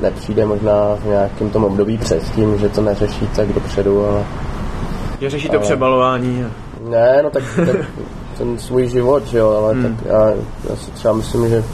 nepřijde 0.00 0.46
možná 0.46 0.94
v 0.94 1.04
nějakém 1.06 1.50
tom 1.50 1.64
období 1.64 1.98
předtím, 1.98 2.58
že 2.58 2.68
to 2.68 2.82
neřeší 2.82 3.28
tak 3.36 3.52
dopředu, 3.52 4.06
ale... 4.06 4.24
Že 5.20 5.30
řeší 5.30 5.48
to 5.48 5.56
ale... 5.56 5.62
přebalování. 5.62 6.46
Ne, 6.88 7.20
no 7.22 7.30
tak, 7.30 7.42
tak 7.56 7.76
ten 8.38 8.58
svůj 8.58 8.88
život, 8.88 9.26
že 9.26 9.38
jo, 9.38 9.50
ale 9.50 9.74
hmm. 9.74 9.82
tak 9.82 10.06
já, 10.06 10.30
já 10.70 10.76
si 10.76 10.90
třeba 10.90 11.14
myslím, 11.14 11.48
že, 11.48 11.64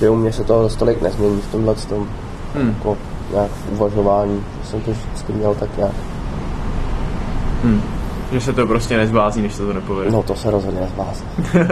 že 0.00 0.10
u 0.10 0.16
mě 0.16 0.32
se 0.32 0.44
toho 0.44 0.68
tolik 0.68 1.02
nezmění 1.02 1.40
v 1.40 1.52
tomhle 1.52 1.74
tom 1.74 2.08
hmm. 2.54 2.68
jako 2.68 2.96
nějak 3.32 3.50
uvažování. 3.72 4.44
Jsem 4.64 4.80
to 4.80 4.90
vždycky 4.90 5.32
měl 5.32 5.54
tak 5.54 5.76
nějak. 5.76 5.94
Hmm. 7.64 7.82
Že 8.32 8.40
se 8.40 8.52
to 8.52 8.66
prostě 8.66 8.96
nezblázní, 8.96 9.42
než 9.42 9.54
se 9.54 9.66
to 9.66 9.72
nepovede. 9.72 10.10
No 10.10 10.22
to 10.22 10.34
se 10.34 10.50
rozhodně 10.50 10.80
nezblázní. 10.80 11.26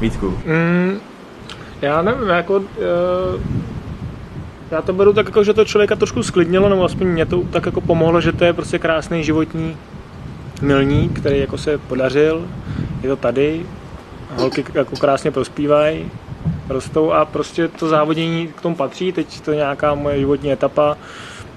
Vítku. 0.00 0.26
Mm, 0.26 0.98
já 1.82 2.02
nevím, 2.02 2.28
jako... 2.28 2.56
Uh, 2.56 2.64
já 4.70 4.82
to 4.82 4.92
beru 4.92 5.12
tak, 5.12 5.26
jako, 5.26 5.44
že 5.44 5.54
to 5.54 5.64
člověka 5.64 5.96
trošku 5.96 6.22
sklidnilo, 6.22 6.68
nebo 6.68 6.84
aspoň 6.84 7.06
mě 7.06 7.26
to 7.26 7.42
tak 7.50 7.66
jako 7.66 7.80
pomohlo, 7.80 8.20
že 8.20 8.32
to 8.32 8.44
je 8.44 8.52
prostě 8.52 8.78
krásný 8.78 9.24
životní 9.24 9.76
milník, 10.62 11.20
který 11.20 11.38
jako 11.38 11.58
se 11.58 11.78
podařil. 11.78 12.44
Je 13.04 13.10
to 13.10 13.16
tady, 13.16 13.66
holky 14.36 14.64
jako 14.74 14.96
krásně 14.96 15.30
prospívají, 15.30 16.10
rostou 16.68 17.12
a 17.12 17.24
prostě 17.24 17.68
to 17.68 17.88
závodění 17.88 18.48
k 18.48 18.60
tomu 18.60 18.76
patří, 18.76 19.12
teď 19.12 19.40
to 19.40 19.50
je 19.50 19.56
nějaká 19.56 19.94
moje 19.94 20.18
životní 20.18 20.52
etapa. 20.52 20.96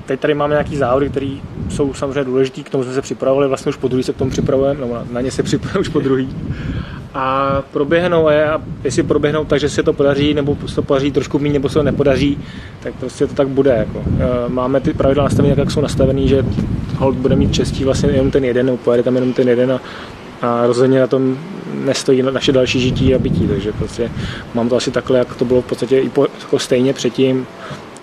Teď 0.05 0.19
tady 0.19 0.33
máme 0.33 0.53
nějaký 0.53 0.75
závody, 0.75 1.09
které 1.09 1.31
jsou 1.69 1.93
samozřejmě 1.93 2.23
důležité, 2.23 2.63
k 2.63 2.69
tomu 2.69 2.83
jsme 2.83 2.93
se 2.93 3.01
připravovali, 3.01 3.47
vlastně 3.47 3.69
už 3.69 3.75
po 3.75 3.87
druhý 3.87 4.03
se 4.03 4.13
k 4.13 4.17
tomu 4.17 4.31
připravujeme, 4.31 4.81
no, 4.81 5.03
na 5.11 5.21
ně 5.21 5.31
se 5.31 5.43
připravujeme 5.43 5.81
už 5.81 5.89
po 5.89 5.99
druhý. 5.99 6.35
A 7.13 7.61
proběhnou, 7.71 8.27
a 8.27 8.61
jestli 8.83 9.03
proběhnou 9.03 9.45
tak, 9.45 9.59
že 9.59 9.69
se 9.69 9.83
to 9.83 9.93
podaří, 9.93 10.33
nebo 10.33 10.57
se 10.65 10.75
to 10.75 10.81
podaří 10.81 11.11
trošku 11.11 11.39
méně, 11.39 11.53
nebo 11.53 11.69
se 11.69 11.73
to 11.73 11.83
nepodaří, 11.83 12.39
tak 12.83 12.93
prostě 12.95 13.27
to 13.27 13.33
tak 13.33 13.47
bude. 13.47 13.71
Jako. 13.71 14.03
E, 14.19 14.49
máme 14.49 14.81
ty 14.81 14.93
pravidla 14.93 15.23
nastavené, 15.23 15.55
jak 15.57 15.71
jsou 15.71 15.81
nastavený, 15.81 16.27
že 16.27 16.45
hold 16.97 17.15
bude 17.15 17.35
mít 17.35 17.53
čestí 17.53 17.83
vlastně 17.83 18.09
jenom 18.09 18.31
ten 18.31 18.45
jeden, 18.45 18.65
nebo 18.65 18.77
pojede 18.77 19.03
tam 19.03 19.15
jenom 19.15 19.33
ten 19.33 19.49
jeden 19.49 19.71
a 19.71 19.81
a 20.41 20.67
rozhodně 20.67 20.99
na 20.99 21.07
tom 21.07 21.37
nestojí 21.73 22.21
naše 22.21 22.51
další 22.51 22.79
žití 22.79 23.15
a 23.15 23.19
bytí, 23.19 23.47
takže 23.47 23.71
prostě 23.71 24.11
mám 24.53 24.69
to 24.69 24.75
asi 24.75 24.91
takhle, 24.91 25.19
jak 25.19 25.35
to 25.35 25.45
bylo 25.45 25.61
v 25.61 25.65
podstatě 25.65 25.99
i 25.99 26.09
po, 26.09 26.27
jako 26.41 26.59
stejně 26.59 26.93
předtím. 26.93 27.47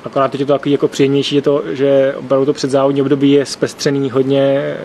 Akorát 0.05 0.31
teď 0.31 0.41
je 0.41 0.47
to 0.47 0.53
takový 0.53 0.73
jako 0.73 0.89
příjemnější, 0.89 1.35
že, 1.35 1.43
to, 1.43 1.63
že 1.73 2.15
opravdu 2.17 2.47
to 2.47 2.53
předzávodní 2.53 3.03
období 3.03 3.31
je 3.31 3.47
zpestřený 3.47 4.11
hodně 4.11 4.41
e, 4.41 4.77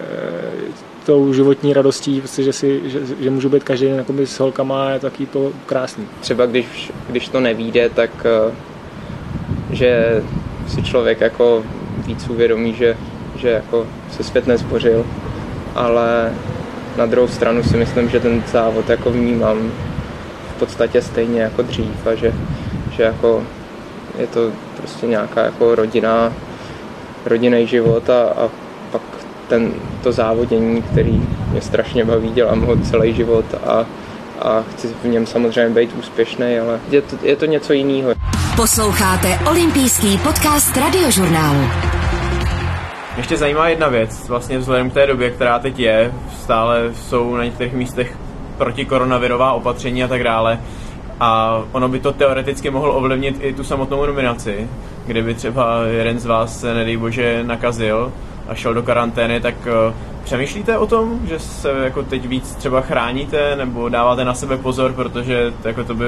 tou 1.05 1.33
životní 1.33 1.73
radostí, 1.73 2.19
prostě, 2.19 2.43
že, 2.43 2.53
si, 2.53 2.81
že, 2.85 2.99
že 3.19 3.29
můžu 3.29 3.49
být 3.49 3.63
každý 3.63 3.85
den 3.85 4.05
s 4.25 4.39
holkama 4.39 4.89
je 4.89 4.99
to 4.99 5.09
taky 5.09 5.25
to 5.25 5.51
krásný. 5.65 6.05
Třeba 6.21 6.45
když, 6.45 6.91
když 7.09 7.29
to 7.29 7.39
nevíde, 7.39 7.89
tak 7.89 8.25
e, 8.25 8.51
že 9.75 10.21
si 10.67 10.83
člověk 10.83 11.21
jako 11.21 11.63
víc 12.07 12.29
uvědomí, 12.29 12.75
že, 12.75 12.97
že 13.35 13.49
jako 13.49 13.87
se 14.11 14.23
svět 14.23 14.47
nezbořil, 14.47 15.05
ale 15.75 16.33
na 16.97 17.05
druhou 17.05 17.27
stranu 17.27 17.63
si 17.63 17.77
myslím, 17.77 18.09
že 18.09 18.19
ten 18.19 18.43
závod 18.51 18.89
jako 18.89 19.11
vnímám 19.11 19.71
v 20.55 20.59
podstatě 20.59 21.01
stejně 21.01 21.41
jako 21.41 21.61
dřív 21.61 22.07
a 22.07 22.15
že, 22.15 22.33
že 22.91 23.03
jako 23.03 23.43
je 24.19 24.27
to 24.27 24.51
prostě 24.77 25.07
nějaká 25.07 25.41
jako 25.41 25.75
rodina, 25.75 26.33
rodinný 27.25 27.67
život 27.67 28.09
a, 28.09 28.21
a 28.23 28.49
pak 28.91 29.01
ten, 29.47 29.71
to 30.03 30.11
závodění, 30.11 30.81
který 30.81 31.21
mě 31.51 31.61
strašně 31.61 32.05
baví, 32.05 32.29
dělám 32.29 32.61
ho 32.61 32.77
celý 32.77 33.13
život 33.13 33.45
a, 33.67 33.85
a 34.41 34.63
chci 34.71 34.87
v 35.03 35.07
něm 35.07 35.25
samozřejmě 35.25 35.75
být 35.75 35.95
úspěšný, 35.99 36.59
ale 36.59 36.79
je 36.89 37.01
to, 37.01 37.15
je 37.21 37.35
to 37.35 37.45
něco 37.45 37.73
jiného. 37.73 38.11
Posloucháte 38.55 39.39
olympijský 39.49 40.17
podcast 40.17 40.77
radiožurnálu. 40.77 41.88
Ještě 43.19 43.37
zajímá 43.37 43.67
jedna 43.67 43.87
věc, 43.87 44.29
vlastně 44.29 44.57
vzhledem 44.57 44.89
k 44.89 44.93
té 44.93 45.07
době, 45.07 45.31
která 45.31 45.59
teď 45.59 45.79
je, 45.79 46.13
stále 46.37 46.93
jsou 46.93 47.35
na 47.35 47.43
některých 47.43 47.73
místech 47.73 48.17
protikoronavirová 48.57 49.53
opatření 49.53 50.03
a 50.03 50.07
tak 50.07 50.23
dále. 50.23 50.59
A 51.19 51.61
ono 51.71 51.87
by 51.87 51.99
to 51.99 52.13
teoreticky 52.13 52.69
mohlo 52.69 52.93
ovlivnit 52.93 53.37
i 53.41 53.53
tu 53.53 53.63
samotnou 53.63 54.05
nominaci, 54.05 54.67
kdyby 55.05 55.33
třeba 55.33 55.83
jeden 55.83 56.19
z 56.19 56.25
vás 56.25 56.59
se, 56.59 56.73
nedej 56.73 56.97
bože, 56.97 57.43
nakazil 57.43 58.11
a 58.47 58.55
šel 58.55 58.73
do 58.73 58.83
karantény, 58.83 59.41
tak 59.41 59.55
uh, 59.65 59.93
přemýšlíte 60.23 60.77
o 60.77 60.87
tom, 60.87 61.19
že 61.27 61.39
se 61.39 61.71
jako 61.83 62.03
teď 62.03 62.25
víc 62.25 62.55
třeba 62.55 62.81
chráníte 62.81 63.55
nebo 63.55 63.89
dáváte 63.89 64.25
na 64.25 64.33
sebe 64.33 64.57
pozor, 64.57 64.93
protože 64.93 65.53
jako 65.65 65.83
to 65.83 65.95
by 65.95 66.05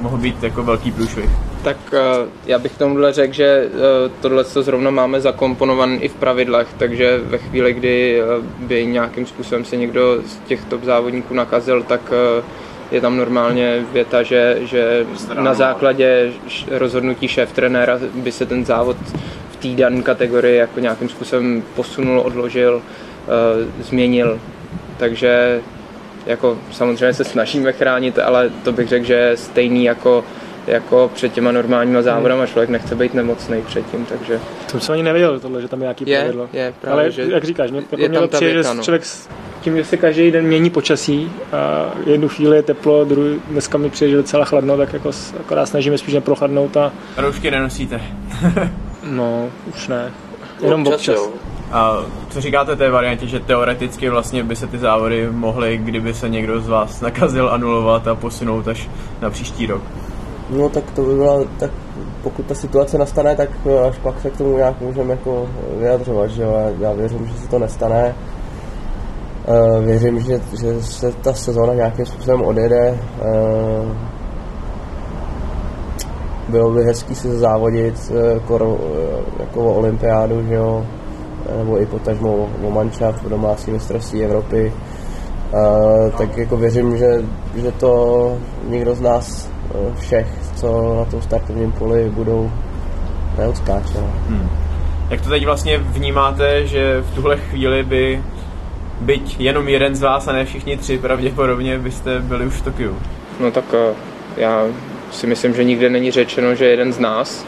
mohl 0.00 0.16
být 0.16 0.42
jako 0.42 0.62
velký 0.62 0.92
průšvih? 0.92 1.30
Tak 1.64 1.76
uh, 1.92 2.28
já 2.46 2.58
bych 2.58 2.78
tomuhle 2.78 3.12
řekl, 3.12 3.34
že 3.34 3.68
uh, 3.72 3.80
tohle 4.20 4.44
to 4.44 4.62
zrovna 4.62 4.90
máme 4.90 5.20
zakomponované 5.20 5.96
i 5.96 6.08
v 6.08 6.14
pravidlech, 6.14 6.68
takže 6.78 7.20
ve 7.24 7.38
chvíli, 7.38 7.74
kdy 7.74 8.22
uh, 8.22 8.44
by 8.66 8.86
nějakým 8.86 9.26
způsobem 9.26 9.64
se 9.64 9.76
někdo 9.76 10.22
z 10.26 10.36
těch 10.36 10.64
top 10.64 10.84
závodníků 10.84 11.34
nakazil, 11.34 11.82
tak 11.82 12.00
je 12.90 13.00
tam 13.00 13.16
normálně 13.16 13.84
věta, 13.92 14.22
že, 14.22 14.58
že 14.60 15.06
na 15.40 15.54
základě 15.54 16.32
rozhodnutí 16.70 17.28
šéf 17.28 17.52
trenéra 17.52 17.98
by 18.14 18.32
se 18.32 18.46
ten 18.46 18.64
závod 18.64 18.96
v 19.50 19.56
té 19.56 19.68
dané 19.68 20.02
kategorii 20.02 20.56
jako 20.56 20.80
nějakým 20.80 21.08
způsobem 21.08 21.62
posunul, 21.74 22.20
odložil, 22.20 22.82
změnil. 23.80 24.40
Takže 24.96 25.60
jako 26.26 26.58
samozřejmě 26.72 27.14
se 27.14 27.24
snažíme 27.24 27.72
chránit, 27.72 28.18
ale 28.18 28.50
to 28.64 28.72
bych 28.72 28.88
řekl, 28.88 29.04
že 29.04 29.14
je 29.14 29.36
stejný 29.36 29.84
jako 29.84 30.24
jako 30.70 31.10
před 31.14 31.32
těma 31.32 31.52
normálníma 31.52 32.02
závodama, 32.02 32.46
člověk 32.46 32.70
nechce 32.70 32.94
být 32.94 33.14
nemocný 33.14 33.62
předtím, 33.62 34.06
takže... 34.06 34.40
To 34.72 34.80
jsem 34.80 34.92
ani 34.92 35.02
nevěděl, 35.02 35.40
tohle, 35.40 35.62
že 35.62 35.68
tam 35.68 35.80
je 35.80 35.84
nějaký 35.84 36.04
je, 36.10 36.18
pravidlo. 36.18 36.48
Je, 36.52 36.74
právě, 36.80 37.02
Ale 37.02 37.10
že 37.10 37.22
jak 37.22 37.44
říkáš, 37.44 37.70
mě, 37.70 37.82
jako 37.98 38.18
mě 38.18 38.28
přijde, 38.28 38.62
že 38.62 38.74
no. 38.74 38.82
člověk 38.82 39.02
tím, 39.60 39.76
že 39.76 39.84
se 39.84 39.96
každý 39.96 40.30
den 40.30 40.44
mění 40.44 40.70
počasí 40.70 41.32
a 41.52 41.90
jednu 42.06 42.28
chvíli 42.28 42.56
je 42.56 42.62
teplo, 42.62 43.04
druhý, 43.04 43.40
dneska 43.48 43.78
mi 43.78 43.90
přijde, 43.90 44.10
že 44.10 44.16
docela 44.16 44.44
chladno, 44.44 44.76
tak 44.76 44.92
jako 44.92 45.10
akorát 45.40 45.66
snažíme 45.66 45.98
spíš 45.98 46.14
neprochladnout 46.14 46.76
a... 46.76 46.92
Roušky 47.16 47.50
nenosíte. 47.50 48.00
no, 49.10 49.48
už 49.74 49.88
ne. 49.88 50.12
Jenom 50.62 50.86
občas. 50.86 51.18
občas. 51.18 51.50
A 51.72 52.04
co 52.30 52.40
říkáte 52.40 52.76
té 52.76 52.90
variantě, 52.90 53.26
že 53.26 53.40
teoreticky 53.40 54.08
vlastně 54.08 54.44
by 54.44 54.56
se 54.56 54.66
ty 54.66 54.78
závody 54.78 55.28
mohly, 55.30 55.78
kdyby 55.78 56.14
se 56.14 56.28
někdo 56.28 56.60
z 56.60 56.68
vás 56.68 57.00
nakazil, 57.00 57.50
anulovat 57.50 58.08
a 58.08 58.14
posunout 58.14 58.68
až 58.68 58.90
na 59.20 59.30
příští 59.30 59.66
rok? 59.66 59.82
No 60.50 60.68
tak 60.68 60.90
to 60.90 61.02
by 61.02 61.14
byla, 61.14 61.44
tak 61.58 61.70
pokud 62.22 62.46
ta 62.46 62.54
situace 62.54 62.98
nastane, 62.98 63.36
tak 63.36 63.48
až 63.88 63.98
pak 63.98 64.20
se 64.20 64.30
k 64.30 64.36
tomu 64.36 64.56
nějak 64.56 64.80
můžeme 64.80 65.10
jako 65.10 65.46
vyjadřovat, 65.78 66.30
že 66.30 66.42
jo? 66.42 66.52
Já, 66.52 66.88
já 66.88 66.92
věřím, 66.92 67.26
že 67.26 67.32
se 67.34 67.48
to 67.48 67.58
nestane. 67.58 68.14
Uh, 69.48 69.84
věřím, 69.84 70.20
že, 70.20 70.40
že 70.60 70.82
se 70.82 71.12
ta 71.12 71.34
sezóna 71.34 71.74
nějakým 71.74 72.06
způsobem 72.06 72.42
odjede. 72.42 72.98
Uh, 73.18 73.92
bylo 76.48 76.70
by 76.70 76.84
hezký 76.84 77.14
se 77.14 77.38
závodit 77.38 78.10
uh, 78.10 78.16
jako 79.40 79.64
o 79.64 79.74
olympiádu, 79.74 80.46
že 80.46 80.54
jo? 80.54 80.86
nebo 81.58 81.80
i 81.80 81.86
potažmo 81.86 82.48
o 82.62 82.70
mančaft, 82.70 83.22
v 83.22 83.28
domácí 83.28 83.70
mistrovství 83.70 84.24
Evropy. 84.24 84.72
Uh, 85.52 86.10
tak 86.18 86.36
jako 86.36 86.56
věřím, 86.56 86.96
že, 86.96 87.22
že 87.54 87.72
to 87.72 88.32
nikdo 88.68 88.94
z 88.94 89.00
nás 89.00 89.50
všech, 89.98 90.26
co 90.56 90.96
na 90.98 91.04
tom 91.04 91.22
startovním 91.22 91.72
poli 91.72 92.10
budou 92.10 92.52
neodskáče. 93.38 93.94
No. 93.94 94.12
Hmm. 94.28 94.48
Jak 95.10 95.20
to 95.20 95.28
teď 95.28 95.44
vlastně 95.44 95.78
vnímáte, 95.78 96.66
že 96.66 97.00
v 97.00 97.14
tuhle 97.14 97.36
chvíli 97.36 97.82
by 97.82 98.22
byť 99.00 99.40
jenom 99.40 99.68
jeden 99.68 99.94
z 99.94 100.02
vás 100.02 100.28
a 100.28 100.32
ne 100.32 100.44
všichni 100.44 100.76
tři 100.76 100.98
pravděpodobně 100.98 101.78
byste 101.78 102.18
byli 102.18 102.46
už 102.46 102.54
v 102.54 102.62
Tokiu? 102.62 102.96
No 103.40 103.50
tak 103.50 103.64
já 104.36 104.64
si 105.10 105.26
myslím, 105.26 105.54
že 105.54 105.64
nikde 105.64 105.90
není 105.90 106.10
řečeno, 106.10 106.54
že 106.54 106.64
jeden 106.64 106.92
z 106.92 106.98
nás. 106.98 107.46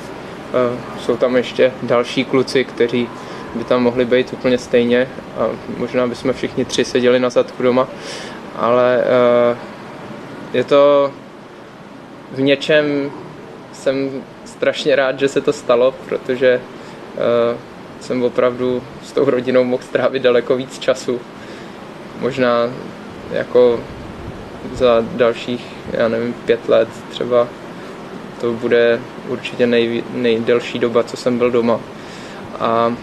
Jsou 1.00 1.16
tam 1.16 1.36
ještě 1.36 1.72
další 1.82 2.24
kluci, 2.24 2.64
kteří 2.64 3.08
by 3.54 3.64
tam 3.64 3.82
mohli 3.82 4.04
být 4.04 4.32
úplně 4.32 4.58
stejně 4.58 5.08
a 5.38 5.46
možná 5.78 6.06
bychom 6.06 6.32
všichni 6.32 6.64
tři 6.64 6.84
seděli 6.84 7.20
na 7.20 7.30
zadku 7.30 7.62
doma, 7.62 7.88
ale 8.56 9.04
je 10.52 10.64
to 10.64 11.10
v 12.32 12.40
něčem 12.40 13.12
jsem 13.72 14.22
strašně 14.44 14.96
rád, 14.96 15.18
že 15.18 15.28
se 15.28 15.40
to 15.40 15.52
stalo, 15.52 15.94
protože 16.08 16.60
uh, 16.60 17.58
jsem 18.00 18.22
opravdu 18.22 18.82
s 19.02 19.12
tou 19.12 19.24
rodinou 19.24 19.64
mohl 19.64 19.82
strávit 19.82 20.22
daleko 20.22 20.56
víc 20.56 20.78
času. 20.78 21.20
Možná 22.20 22.70
jako 23.30 23.80
za 24.72 25.04
dalších, 25.12 25.66
já 25.92 26.08
nevím, 26.08 26.32
pět 26.32 26.68
let 26.68 26.88
třeba 27.10 27.48
to 28.40 28.52
bude 28.52 29.00
určitě 29.28 29.66
nej, 29.66 30.04
nejdelší 30.14 30.78
doba, 30.78 31.02
co 31.02 31.16
jsem 31.16 31.38
byl 31.38 31.50
doma. 31.50 31.80
A 32.60 32.96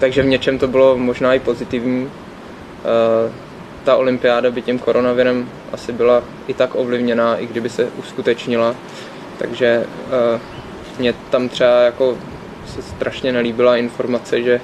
takže 0.00 0.22
v 0.22 0.26
něčem 0.26 0.58
to 0.58 0.68
bylo 0.68 0.96
možná 0.96 1.34
i 1.34 1.38
pozitivní. 1.38 2.10
Ta 3.84 3.96
olympiáda 3.96 4.50
by 4.50 4.62
tím 4.62 4.78
koronavirem 4.78 5.48
asi 5.72 5.92
byla 5.92 6.22
i 6.46 6.54
tak 6.54 6.74
ovlivněná, 6.74 7.36
i 7.36 7.46
kdyby 7.46 7.68
se 7.68 7.84
uskutečnila. 7.84 8.74
Takže 9.38 9.84
mě 10.98 11.14
tam 11.30 11.48
třeba 11.48 11.80
jako 11.80 12.18
se 12.66 12.82
strašně 12.82 13.32
nelíbila 13.32 13.76
informace, 13.76 14.42
že 14.42 14.60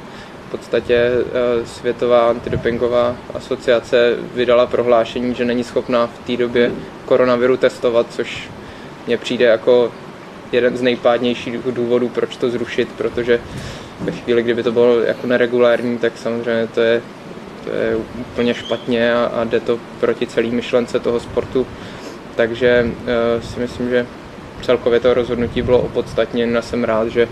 v 0.48 0.50
podstatě 0.50 0.94
eh, 0.94 1.66
Světová 1.66 2.28
antidopingová 2.28 3.16
asociace 3.34 4.16
vydala 4.34 4.66
prohlášení, 4.66 5.34
že 5.34 5.44
není 5.44 5.64
schopná 5.64 6.06
v 6.06 6.18
té 6.26 6.36
době 6.36 6.70
koronaviru 7.04 7.56
testovat, 7.56 8.06
což 8.10 8.50
mně 9.06 9.18
přijde 9.18 9.44
jako 9.44 9.92
jeden 10.52 10.76
z 10.76 10.82
nejpádnějších 10.82 11.58
důvodů, 11.70 12.08
proč 12.08 12.36
to 12.36 12.50
zrušit, 12.50 12.88
protože 12.96 13.40
ve 14.00 14.12
chvíli, 14.12 14.42
kdyby 14.42 14.62
to 14.62 14.72
bylo 14.72 15.00
jako 15.00 15.26
neregulární, 15.26 15.98
tak 15.98 16.12
samozřejmě 16.16 16.66
to 16.66 16.80
je, 16.80 17.02
to 17.64 17.70
je 17.70 17.96
úplně 17.96 18.54
špatně 18.54 19.14
a, 19.14 19.24
a 19.24 19.44
jde 19.44 19.60
to 19.60 19.78
proti 20.00 20.26
celý 20.26 20.50
myšlence 20.50 21.00
toho 21.00 21.20
sportu. 21.20 21.66
Takže 22.36 22.86
uh, 22.86 23.42
si 23.42 23.60
myslím, 23.60 23.90
že 23.90 24.06
celkově 24.62 25.00
to 25.00 25.14
rozhodnutí 25.14 25.62
bylo 25.62 25.80
opodstatněné 25.80 26.58
a 26.58 26.62
jsem 26.62 26.84
rád, 26.84 27.08
že 27.08 27.28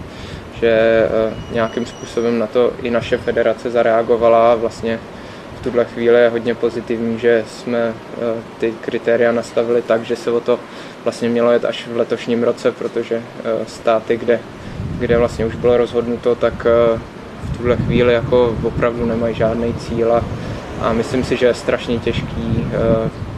že 0.61 0.70
eh, 0.70 1.35
nějakým 1.52 1.87
způsobem 1.87 2.38
na 2.38 2.47
to 2.47 2.73
i 2.82 2.90
naše 2.90 3.18
federace 3.18 3.70
zareagovala. 3.70 4.54
Vlastně 4.54 5.00
v 5.61 5.62
tuhle 5.62 5.85
chvíli 5.85 6.20
je 6.20 6.28
hodně 6.28 6.54
pozitivní, 6.54 7.18
že 7.18 7.44
jsme 7.49 7.78
eh, 7.78 8.42
ty 8.58 8.75
kritéria 8.80 9.32
nastavili 9.32 9.82
tak, 9.82 10.04
že 10.04 10.16
se 10.16 10.30
o 10.30 10.40
to 10.40 10.61
vlastně 11.04 11.28
mělo 11.28 11.52
jet 11.52 11.64
až 11.64 11.87
v 11.87 11.97
letošním 11.97 12.42
roce, 12.42 12.73
protože 12.73 13.23
státy, 13.66 14.16
kde, 14.16 14.40
kde 14.99 15.18
vlastně 15.18 15.47
už 15.47 15.54
bylo 15.54 15.76
rozhodnuto, 15.76 16.35
tak 16.35 16.66
v 17.42 17.57
tuhle 17.57 17.76
chvíli 17.76 18.14
jako 18.14 18.57
opravdu 18.62 19.07
nemají 19.07 19.35
žádný 19.35 19.75
cíl 19.75 20.12
a, 20.12 20.25
a 20.80 20.92
myslím 20.92 21.25
si, 21.25 21.37
že 21.37 21.47
je 21.47 21.54
strašně 21.54 21.99
těžký 21.99 22.66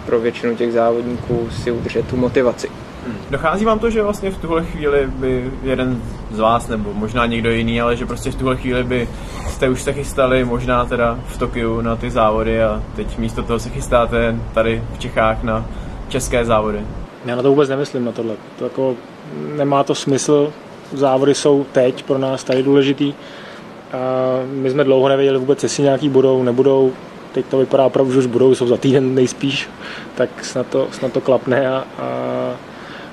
pro 0.06 0.20
většinu 0.20 0.56
těch 0.56 0.72
závodníků 0.72 1.48
si 1.50 1.70
udržet 1.70 2.06
tu 2.06 2.16
motivaci. 2.16 2.68
Dochází 3.30 3.64
vám 3.64 3.78
to, 3.78 3.90
že 3.90 4.02
vlastně 4.02 4.30
v 4.30 4.38
tuhle 4.38 4.64
chvíli 4.64 5.06
by 5.06 5.50
jeden 5.62 6.02
z 6.30 6.38
vás, 6.38 6.68
nebo 6.68 6.94
možná 6.94 7.26
někdo 7.26 7.50
jiný, 7.50 7.80
ale 7.80 7.96
že 7.96 8.06
prostě 8.06 8.30
v 8.30 8.34
tuhle 8.34 8.56
chvíli 8.56 8.84
by 8.84 9.08
jste 9.48 9.68
už 9.68 9.82
se 9.82 9.92
chystali 9.92 10.44
možná 10.44 10.84
teda 10.84 11.18
v 11.26 11.38
Tokiu 11.38 11.80
na 11.80 11.96
ty 11.96 12.10
závody 12.10 12.62
a 12.62 12.82
teď 12.96 13.18
místo 13.18 13.42
toho 13.42 13.58
se 13.58 13.68
chystáte 13.68 14.36
tady 14.54 14.82
v 14.94 14.98
Čechách 14.98 15.42
na 15.42 15.64
české 16.08 16.44
závody? 16.44 16.80
Já 17.24 17.36
na 17.36 17.42
to 17.42 17.50
vůbec 17.50 17.68
nemyslím 17.68 18.04
na 18.04 18.12
tohle. 18.12 18.34
To 18.58 18.64
jako 18.64 18.94
nemá 19.56 19.84
to 19.84 19.94
smysl. 19.94 20.52
Závody 20.92 21.34
jsou 21.34 21.66
teď 21.72 22.02
pro 22.02 22.18
nás 22.18 22.44
tady 22.44 22.62
důležitý. 22.62 23.14
A 23.92 23.98
my 24.46 24.70
jsme 24.70 24.84
dlouho 24.84 25.08
nevěděli 25.08 25.38
vůbec, 25.38 25.62
jestli 25.62 25.82
nějaký 25.82 26.08
budou, 26.08 26.42
nebudou. 26.42 26.92
Teď 27.32 27.46
to 27.46 27.58
vypadá 27.58 27.86
opravdu, 27.86 28.12
že 28.12 28.18
už 28.18 28.26
budou, 28.26 28.54
jsou 28.54 28.66
za 28.66 28.76
týden 28.76 29.14
nejspíš, 29.14 29.68
tak 30.14 30.44
snad 30.44 30.66
to, 30.66 30.88
snad 30.90 31.12
to 31.12 31.20
klapne 31.20 31.68
a, 31.68 31.84
a 31.98 32.56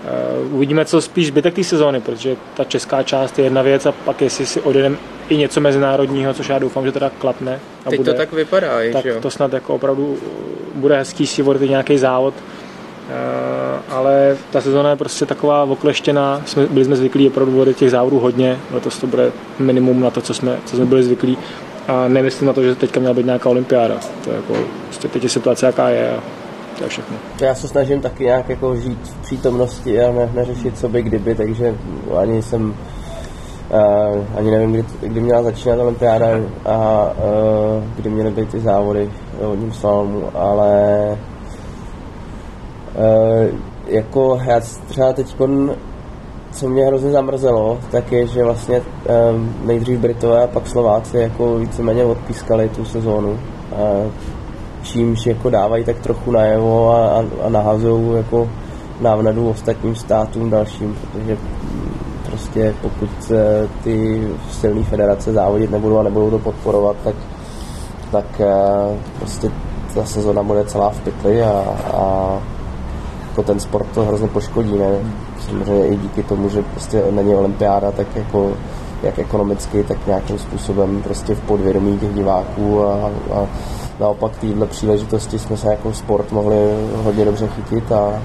Eh, 0.06 0.40
uvidíme, 0.52 0.86
co 0.86 1.02
spíš 1.02 1.28
zbytek 1.28 1.54
té 1.54 1.64
sezóny, 1.64 2.02
protože 2.02 2.36
ta 2.54 2.64
česká 2.64 3.04
část 3.04 3.40
je 3.40 3.46
jedna 3.46 3.62
věc 3.62 3.86
a 3.86 3.92
pak 3.92 4.22
jestli 4.22 4.46
si 4.46 4.62
odjedeme 4.62 4.98
i 5.30 5.38
něco 5.38 5.62
mezinárodního, 5.62 6.34
což 6.34 6.50
já 6.50 6.60
doufám, 6.60 6.86
že 6.86 6.92
teda 6.92 7.12
klapne. 7.20 7.60
A 7.86 7.90
Teď 7.90 8.00
bude, 8.00 8.12
to 8.12 8.18
tak 8.18 8.34
vypadá, 8.34 8.78
tak 8.94 9.06
jo? 9.06 9.22
to 9.22 9.32
snad 9.32 9.54
jako 9.54 9.76
opravdu 9.76 10.18
bude 10.76 10.98
hezký 10.98 11.28
si 11.28 11.42
vodit 11.42 11.70
nějaký 11.70 11.98
závod. 11.98 12.34
Uh, 13.08 13.96
ale 13.96 14.38
ta 14.52 14.62
sezóna 14.62 14.90
je 14.90 14.96
prostě 14.96 15.26
taková 15.26 15.64
okleštěná, 15.64 16.42
jsme, 16.46 16.66
byli 16.66 16.86
jsme 16.86 16.96
zvyklí 16.96 17.28
opravdu 17.28 17.52
vodit 17.52 17.78
těch 17.78 17.92
závodů 17.92 18.20
hodně, 18.20 18.58
letos 18.72 18.98
to 18.98 19.08
bude 19.08 19.32
minimum 19.60 20.02
na 20.02 20.10
to, 20.10 20.22
co 20.22 20.34
jsme, 20.34 20.58
co 20.66 20.76
jsme 20.76 20.86
byli 20.86 21.04
zvyklí 21.04 21.38
a 21.88 22.08
nemyslím 22.08 22.48
na 22.48 22.54
to, 22.54 22.64
že 22.64 22.76
teďka 22.76 23.00
měla 23.00 23.14
být 23.14 23.26
nějaká 23.26 23.50
olympiáda. 23.50 23.96
To 24.24 24.30
je 24.30 24.36
jako, 24.36 24.54
prostě 24.86 25.08
teď 25.08 25.24
je 25.24 25.30
situace, 25.30 25.66
jaká 25.66 25.90
je 25.90 26.12
a 26.12 26.24
to 26.78 26.84
je 26.84 26.90
všechno. 26.90 27.18
Já 27.42 27.56
se 27.56 27.68
snažím 27.68 28.02
taky 28.02 28.24
nějak 28.24 28.50
jako 28.50 28.76
žít 28.76 29.00
v 29.04 29.22
přítomnosti 29.22 30.02
a 30.02 30.12
ne, 30.12 30.30
neřešit, 30.34 30.78
co 30.80 30.90
by 30.90 31.02
kdyby, 31.02 31.36
takže 31.36 31.76
ani 32.18 32.42
jsem 32.42 32.76
uh, 33.70 34.24
ani 34.38 34.52
nevím, 34.52 34.74
kdy, 34.74 34.86
kdy 35.02 35.22
měla 35.22 35.44
začínat 35.44 35.80
olympiáda 35.80 36.28
a 36.66 37.10
uh, 37.78 37.84
kdy 37.96 38.10
měly 38.10 38.32
být 38.32 38.50
ty 38.50 38.60
závody 38.60 39.10
v 39.40 39.46
vodním 39.46 39.74
slalomu, 39.74 40.24
ale 40.34 41.18
jako 43.88 44.42
já 44.46 44.62
třeba 44.88 45.14
teď 45.14 45.36
co 46.52 46.70
mě 46.70 46.86
hrozně 46.86 47.12
zamrzelo, 47.12 47.80
tak 47.92 48.12
je, 48.12 48.28
že 48.28 48.44
vlastně 48.44 48.82
um, 49.32 49.56
nejdřív 49.66 50.00
Britové 50.00 50.44
a 50.44 50.48
pak 50.48 50.68
Slováci 50.68 51.18
jako 51.18 51.56
víceméně 51.56 52.04
odpískali 52.04 52.70
tu 52.70 52.86
sezónu. 52.86 53.32
Uh, 53.32 54.12
čímž 54.84 55.26
jako 55.26 55.50
dávají 55.50 55.84
tak 55.84 56.00
trochu 56.00 56.32
najevo 56.32 56.92
a, 56.92 57.08
a, 57.08 57.24
a 57.46 57.50
nahazují 57.50 58.18
jako 58.18 58.50
návnadu 59.02 59.50
ostatním 59.50 59.96
státům 59.96 60.50
dalším, 60.50 60.98
protože 61.12 61.38
prostě 62.26 62.74
pokud 62.82 63.10
eh, 63.32 63.68
ty 63.84 64.28
silné 64.52 64.84
federace 64.84 65.34
závodit 65.34 65.72
nebudou 65.72 65.98
a 65.98 66.04
nebudou 66.04 66.30
to 66.30 66.40
podporovat, 66.40 66.96
tak, 67.04 67.16
tak 68.12 68.26
eh, 68.40 68.98
prostě 69.20 69.52
ta 69.94 70.06
sezona 70.06 70.44
bude 70.44 70.66
celá 70.66 70.90
v 70.90 71.00
pytli 71.02 71.44
a, 71.44 71.78
a 71.94 72.40
jako 73.38 73.48
ten 73.48 73.60
sport 73.60 73.88
to 73.94 74.06
hrozně 74.06 74.28
poškodí, 74.28 74.78
ne? 74.78 74.92
Samozřejmě 75.40 75.88
i 75.88 75.96
díky 75.98 76.24
tomu, 76.24 76.50
že 76.50 76.62
prostě 76.62 77.04
není 77.12 77.36
olympiáda, 77.36 77.92
tak 77.92 78.16
jako 78.16 78.52
jak 79.04 79.20
ekonomicky, 79.20 79.84
tak 79.84 80.08
nějakým 80.08 80.40
způsobem 80.40 81.02
prostě 81.04 81.36
v 81.36 81.42
podvědomí 81.42 82.00
těch 82.00 82.14
diváků 82.14 82.84
a, 82.84 83.12
a 83.34 83.48
naopak 84.00 84.38
téhle 84.38 84.68
příležitosti 84.68 85.40
jsme 85.40 85.58
se 85.58 85.70
jako 85.70 85.94
sport 85.94 86.32
mohli 86.32 86.56
hodně 87.04 87.26
dobře 87.26 87.48
chytit 87.48 87.92
a, 87.92 87.98
a 87.98 88.20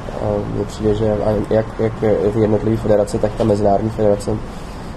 mně 0.54 0.64
přijde, 0.64 0.94
že 0.94 1.16
jak, 1.50 1.66
jak 1.78 1.92
v 2.34 2.36
jednotlivé 2.36 2.76
federace, 2.76 3.18
tak 3.18 3.32
ta 3.32 3.44
mezinárodní 3.44 3.90
federace 3.90 4.36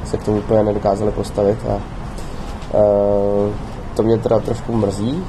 se 0.05 0.17
k 0.17 0.23
tomu 0.23 0.37
úplně 0.37 0.63
nedokázali 0.63 1.11
postavit 1.11 1.57
a, 1.69 1.73
a 1.73 1.79
to 3.95 4.03
mě 4.03 4.17
teda 4.17 4.39
trošku 4.39 4.73
mrzí 4.73 5.23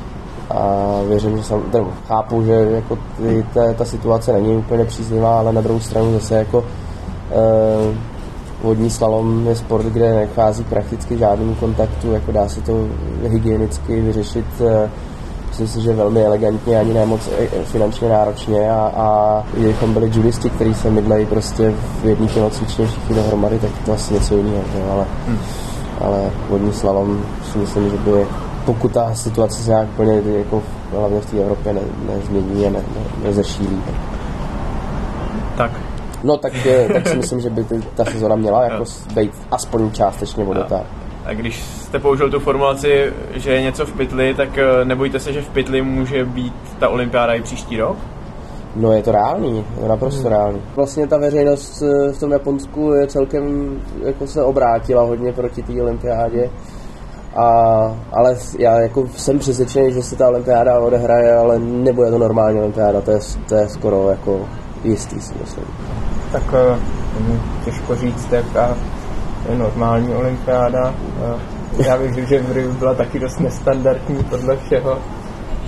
a 0.56 1.00
věřím, 1.08 1.36
že 1.36 1.42
sam, 1.42 1.62
teda, 1.62 1.84
chápu, 2.08 2.44
že 2.44 2.52
jako 2.52 2.98
ty, 3.16 3.46
ta, 3.54 3.72
ta 3.72 3.84
situace 3.84 4.32
není 4.32 4.56
úplně 4.56 4.84
příznivá, 4.84 5.38
ale 5.38 5.52
na 5.52 5.60
druhou 5.60 5.80
stranu 5.80 6.12
zase 6.12 6.34
jako 6.34 6.64
e, 7.30 7.96
vodní 8.62 8.90
slalom 8.90 9.46
je 9.46 9.56
sport, 9.56 9.86
kde 9.86 10.14
nechází 10.14 10.64
prakticky 10.64 11.18
žádnému 11.18 11.54
kontaktu, 11.54 12.12
jako 12.12 12.32
dá 12.32 12.48
se 12.48 12.60
to 12.60 12.72
hygienicky 13.22 14.00
vyřešit 14.00 14.46
e, 14.60 14.90
myslím 15.48 15.68
si, 15.68 15.80
že 15.80 15.92
velmi 15.92 16.24
elegantně, 16.24 16.80
ani 16.80 16.94
ne 16.94 17.06
moc 17.06 17.20
e, 17.38 17.64
finančně 17.64 18.08
náročně 18.08 18.70
a, 18.70 18.92
a 18.96 19.42
kdybychom 19.54 19.94
byli 19.94 20.10
judisti, 20.14 20.50
kteří 20.50 20.74
se 20.74 20.90
mydlejí 20.90 21.26
prostě 21.26 21.74
v 22.02 22.06
jedné 22.06 22.26
tělocvičně 22.26 22.86
všichni 22.86 23.14
dohromady, 23.14 23.58
tak 23.58 23.70
to 23.84 23.92
asi 23.92 24.14
něco 24.14 24.36
jiného? 24.36 24.62
Ale, 24.92 25.06
hmm. 25.26 25.38
ale 26.00 26.30
vodní 26.50 26.72
slalom 26.72 27.20
si 27.52 27.58
myslím, 27.58 27.90
že 27.90 27.96
by 27.96 28.26
pokud 28.66 28.92
ta 28.92 29.14
situace 29.14 29.62
se 29.62 29.70
nějak 29.70 29.88
úplně 29.88 30.22
jako 30.38 30.62
hlavně 30.92 31.20
v 31.20 31.30
té 31.30 31.38
Evropě 31.38 31.72
ne, 31.72 31.80
nezmění 32.14 32.66
a 32.66 32.70
ne, 32.70 32.78
ne, 32.78 33.28
nezešílí. 33.28 33.82
Tak. 35.56 35.70
No 36.24 36.36
tak, 36.36 36.52
tak 36.92 37.08
si 37.08 37.16
myslím, 37.16 37.40
že 37.40 37.50
by 37.50 37.64
ty, 37.64 37.82
ta 37.94 38.04
sezona 38.04 38.36
měla 38.36 38.64
jako 38.64 38.84
být 39.14 39.32
aspoň 39.50 39.92
částečně 39.92 40.44
vodotá. 40.44 40.84
A 41.24 41.34
když 41.34 41.62
jste 41.62 41.98
použil 41.98 42.30
tu 42.30 42.40
formulaci, 42.40 43.12
že 43.34 43.52
je 43.52 43.62
něco 43.62 43.86
v 43.86 43.92
pytli, 43.92 44.34
tak 44.34 44.58
eh, 44.58 44.84
nebojte 44.84 45.20
se, 45.20 45.32
že 45.32 45.42
v 45.42 45.48
pytli 45.48 45.82
může 45.82 46.24
být 46.24 46.54
ta 46.78 46.88
olympiáda 46.88 47.34
i 47.34 47.42
příští 47.42 47.76
rok? 47.76 47.96
No 48.76 48.92
je 48.92 49.02
to 49.02 49.12
reálný, 49.12 49.64
je 49.74 49.82
to 49.82 49.88
naprosto 49.88 50.20
hmm. 50.20 50.30
reálný. 50.30 50.60
Vlastně 50.76 51.06
ta 51.06 51.18
veřejnost 51.18 51.82
eh, 51.82 52.12
v 52.12 52.20
tom 52.20 52.32
Japonsku 52.32 52.92
je 52.92 53.06
celkem 53.06 53.76
jako 54.04 54.26
se 54.26 54.42
obrátila 54.42 55.02
hodně 55.02 55.32
proti 55.32 55.62
té 55.62 55.82
olympiádě. 55.82 56.50
A, 57.36 57.46
ale 58.12 58.36
já 58.58 58.80
jako 58.80 59.06
jsem 59.16 59.38
přesvědčený, 59.38 59.92
že 59.92 60.02
se 60.02 60.16
ta 60.16 60.28
olympiáda 60.28 60.80
odehraje, 60.80 61.36
ale 61.36 61.58
nebude 61.58 62.10
to 62.10 62.18
normální 62.18 62.58
olympiáda, 62.58 63.00
to 63.00 63.10
je, 63.10 63.18
to 63.48 63.54
je 63.54 63.68
skoro 63.68 64.10
jako 64.10 64.40
jistý 64.84 65.20
si 65.20 65.34
myslím. 65.40 65.64
Tak 66.32 66.42
uh, 66.52 67.36
těžko 67.64 67.96
říct, 67.96 68.32
jaká 68.32 68.76
je 69.48 69.58
normální 69.58 70.14
olympiáda. 70.14 70.94
Já 71.86 71.96
vím, 71.96 72.26
že 72.26 72.42
v 72.42 72.52
Riu 72.52 72.72
byla 72.72 72.94
taky 72.94 73.18
dost 73.18 73.40
nestandardní 73.40 74.24
podle 74.24 74.56
všeho. 74.56 74.98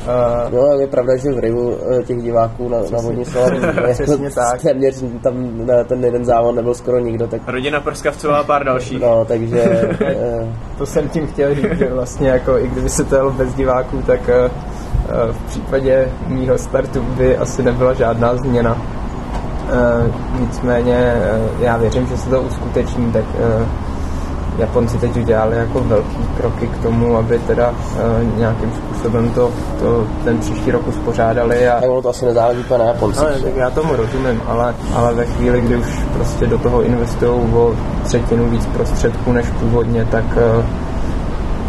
Uh, 0.09 0.53
no, 0.53 0.81
je 0.81 0.87
pravda, 0.87 1.17
že 1.17 1.33
v 1.33 1.39
Riu 1.39 1.77
eh, 1.77 2.03
těch 2.03 2.23
diváků 2.23 2.69
na, 2.69 2.79
na 2.93 3.01
vodní 3.01 3.25
slalom 3.25 3.61
přesně 3.93 4.31
tak. 4.31 4.63
téměř 4.63 5.05
tam 5.23 5.67
na 5.67 5.85
ten 5.85 6.05
jeden 6.05 6.25
závod 6.25 6.55
nebyl 6.55 6.75
skoro 6.75 6.99
nikdo. 6.99 7.27
Tak... 7.27 7.43
Rodina 7.47 7.81
Prskavcová 7.81 8.39
a 8.39 8.45
pár 8.45 8.65
dalších. 8.65 9.01
No, 9.01 9.25
takže... 9.25 9.89
Eh, 10.09 10.53
to 10.79 10.87
jsem 10.87 11.09
tím 11.09 11.27
chtěl 11.27 11.55
říct, 11.55 11.79
že 11.79 11.93
vlastně 11.93 12.29
jako 12.29 12.59
i 12.59 12.69
kdyby 12.69 12.89
se 12.89 13.05
to 13.05 13.15
jelo 13.15 13.31
bez 13.31 13.55
diváků, 13.55 14.03
tak 14.07 14.21
uh, 14.21 15.33
v 15.33 15.47
případě 15.47 16.09
mýho 16.27 16.59
startu 16.59 17.01
by 17.01 17.37
asi 17.37 17.63
nebyla 17.63 17.95
žádná 17.95 18.37
změna. 18.37 18.83
nicméně 20.41 21.15
já 21.61 21.77
věřím, 21.77 22.07
že 22.07 22.17
se 22.17 22.31
to 22.31 22.43
uskuteční, 22.43 23.13
tak 23.13 23.25
Japonci 24.59 24.99
teď 24.99 25.17
udělali 25.17 25.57
jako 25.57 25.81
velký 25.81 26.29
kroky 26.37 26.67
k 26.67 26.83
tomu, 26.83 27.17
aby 27.17 27.39
teda 27.39 27.71
uh, 27.71 28.39
nějakým 28.39 28.73
způsobem 28.73 29.31
to, 29.31 29.51
to 29.81 30.07
ten 30.25 30.39
příští 30.39 30.71
rok 30.71 30.89
uspořádali. 30.89 31.69
A... 31.69 31.81
Tak 31.81 31.91
ono 31.91 32.03
to 32.03 32.09
asi 32.09 32.25
nezáleží 32.25 32.65
na 32.79 32.85
Japonci. 32.85 33.21
Ale, 33.21 33.33
tak 33.33 33.57
já 33.57 33.71
tomu 33.71 33.97
rozumím, 33.97 34.43
ale, 34.47 34.75
ale 34.95 35.15
ve 35.15 35.27
chvíli, 35.27 35.61
kdy 35.61 35.77
už 35.77 35.87
prostě 36.13 36.47
do 36.47 36.59
toho 36.59 36.83
investují 36.83 37.55
o 37.55 37.75
třetinu 38.05 38.51
víc 38.51 38.67
prostředků 38.67 39.33
než 39.33 39.47
původně, 39.61 40.05
tak 40.05 40.25
uh, 40.25 40.65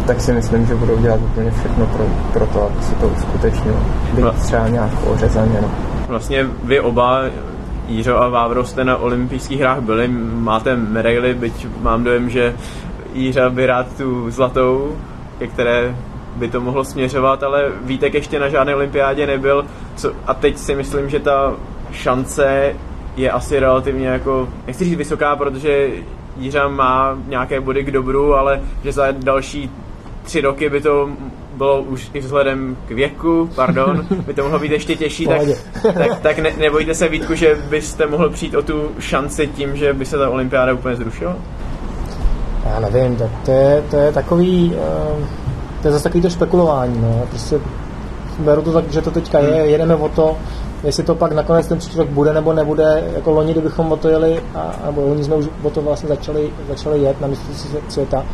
tak 0.06 0.20
si 0.20 0.32
myslím, 0.32 0.66
že 0.66 0.74
budou 0.74 0.96
dělat 0.96 1.20
úplně 1.20 1.50
všechno 1.50 1.86
pro, 1.86 2.04
pro 2.32 2.46
to, 2.46 2.62
aby 2.62 2.82
se 2.82 2.94
to 2.94 3.08
uskutečnilo. 3.08 3.76
Být 4.12 4.42
třeba 4.42 4.68
nějak 4.68 4.90
ořezaně. 5.06 5.58
No. 5.62 5.68
Vlastně 6.08 6.46
vy 6.64 6.80
oba 6.80 7.20
Jířo 7.90 8.22
a 8.22 8.28
Vávro 8.28 8.64
jste 8.64 8.84
na 8.84 8.96
olympijských 8.96 9.60
hrách 9.60 9.80
byli, 9.80 10.08
máte 10.32 10.76
medaily, 10.76 11.34
byť 11.34 11.66
mám 11.80 12.04
dojem, 12.04 12.30
že 12.30 12.54
Jířa 13.14 13.50
by 13.50 13.66
rád 13.66 13.96
tu 13.96 14.30
zlatou, 14.30 14.96
ke 15.38 15.46
které 15.46 15.96
by 16.36 16.48
to 16.48 16.60
mohlo 16.60 16.84
směřovat, 16.84 17.42
ale 17.42 17.64
Vítek 17.82 18.14
ještě 18.14 18.38
na 18.38 18.48
žádné 18.48 18.74
olympiádě 18.74 19.26
nebyl. 19.26 19.64
Co, 19.96 20.12
a 20.26 20.34
teď 20.34 20.58
si 20.58 20.74
myslím, 20.74 21.10
že 21.10 21.20
ta 21.20 21.54
šance 21.92 22.74
je 23.16 23.30
asi 23.30 23.60
relativně 23.60 24.08
jako, 24.08 24.48
nechci 24.66 24.84
říct 24.84 24.98
vysoká, 24.98 25.36
protože 25.36 25.90
Jířa 26.36 26.68
má 26.68 27.18
nějaké 27.26 27.60
body 27.60 27.84
k 27.84 27.90
dobru, 27.90 28.34
ale 28.34 28.60
že 28.84 28.92
za 28.92 29.10
další 29.10 29.70
tři 30.22 30.40
roky 30.40 30.70
by 30.70 30.80
to 30.80 31.10
bylo 31.60 31.82
už 31.82 32.10
i 32.14 32.20
vzhledem 32.20 32.76
k 32.88 32.90
věku, 32.90 33.50
pardon, 33.54 34.06
by 34.26 34.34
to 34.34 34.42
mohlo 34.42 34.58
být 34.58 34.72
ještě 34.72 34.96
těžší, 34.96 35.26
tak, 35.26 35.42
tak, 35.82 36.20
tak 36.20 36.38
ne, 36.38 36.52
nebojte 36.58 36.94
se 36.94 37.08
Vítku, 37.08 37.34
že 37.34 37.58
byste 37.70 38.06
mohl 38.06 38.30
přijít 38.30 38.54
o 38.54 38.62
tu 38.62 38.88
šanci 38.98 39.46
tím, 39.46 39.76
že 39.76 39.92
by 39.92 40.06
se 40.06 40.18
ta 40.18 40.30
olympiáda 40.30 40.72
úplně 40.72 40.96
zrušila? 40.96 41.36
Já 42.64 42.80
nevím, 42.80 43.16
tak 43.16 43.30
to 43.44 43.50
je, 43.50 43.82
to 43.90 43.96
je 43.96 44.12
takový, 44.12 44.74
uh, 44.74 45.26
to 45.82 45.88
je 45.88 45.92
zase 45.92 46.04
takový 46.04 46.22
to 46.22 46.30
špekulování, 46.30 47.00
no. 47.02 47.26
prostě 47.30 47.60
beru 48.38 48.62
to 48.62 48.72
tak, 48.72 48.92
že 48.92 49.02
to 49.02 49.10
teďka 49.10 49.38
je, 49.38 49.60
hmm. 49.60 49.70
jedeme 49.70 49.94
o 49.94 50.08
to, 50.08 50.36
jestli 50.84 51.02
to 51.02 51.14
pak 51.14 51.32
nakonec 51.32 51.66
ten 51.66 51.78
příští 51.78 51.98
rok 51.98 52.08
bude 52.08 52.32
nebo 52.32 52.52
nebude, 52.52 53.04
jako 53.14 53.30
loni, 53.30 53.52
kdybychom 53.52 53.92
o 53.92 53.96
to 53.96 54.08
jeli, 54.08 54.40
a, 54.54 54.74
nebo 54.86 55.00
loni 55.00 55.24
jsme 55.24 55.34
už 55.34 55.46
o 55.62 55.70
to 55.70 55.82
vlastně 55.82 56.08
začali, 56.08 56.50
začali 56.68 57.02
jet 57.02 57.20
na 57.20 57.26
mistrovství 57.26 57.80
světa, 57.88 58.24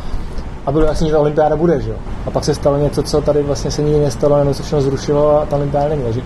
a 0.66 0.72
bylo 0.72 0.84
jasný, 0.86 1.06
že 1.06 1.12
ta 1.12 1.18
olympiáda 1.18 1.56
bude, 1.56 1.80
že 1.80 1.90
jo. 1.90 1.96
A 2.26 2.30
pak 2.30 2.44
se 2.44 2.54
stalo 2.54 2.76
něco, 2.76 3.02
co 3.02 3.20
tady 3.20 3.42
vlastně 3.42 3.70
se 3.70 3.82
nikdy 3.82 4.00
nestalo, 4.00 4.38
nebo 4.38 4.54
se 4.54 4.62
všechno 4.62 4.80
zrušilo 4.80 5.40
a 5.40 5.46
ta 5.46 5.56
olympiáda 5.56 5.88
není. 5.88 6.02
Takže 6.02 6.20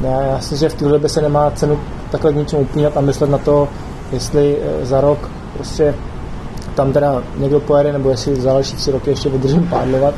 já, 0.00 0.40
si, 0.40 0.56
že 0.56 0.68
v 0.68 0.74
téhle 0.74 0.92
době 0.92 1.08
se 1.08 1.22
nemá 1.22 1.50
cenu 1.50 1.78
takhle 2.10 2.32
k 2.32 2.36
něčemu 2.36 2.62
upínat 2.62 2.96
a 2.96 3.00
myslet 3.00 3.30
na 3.30 3.38
to, 3.38 3.68
jestli 4.12 4.56
eh, 4.62 4.86
za 4.86 5.00
rok 5.00 5.30
prostě 5.54 5.94
tam 6.74 6.92
teda 6.92 7.22
někdo 7.36 7.60
pojede, 7.60 7.92
nebo 7.92 8.10
jestli 8.10 8.40
za 8.40 8.52
další 8.52 8.76
tři 8.76 8.90
roky 8.90 9.10
ještě 9.10 9.28
vydržím 9.28 9.66
pádlovat, 9.66 10.14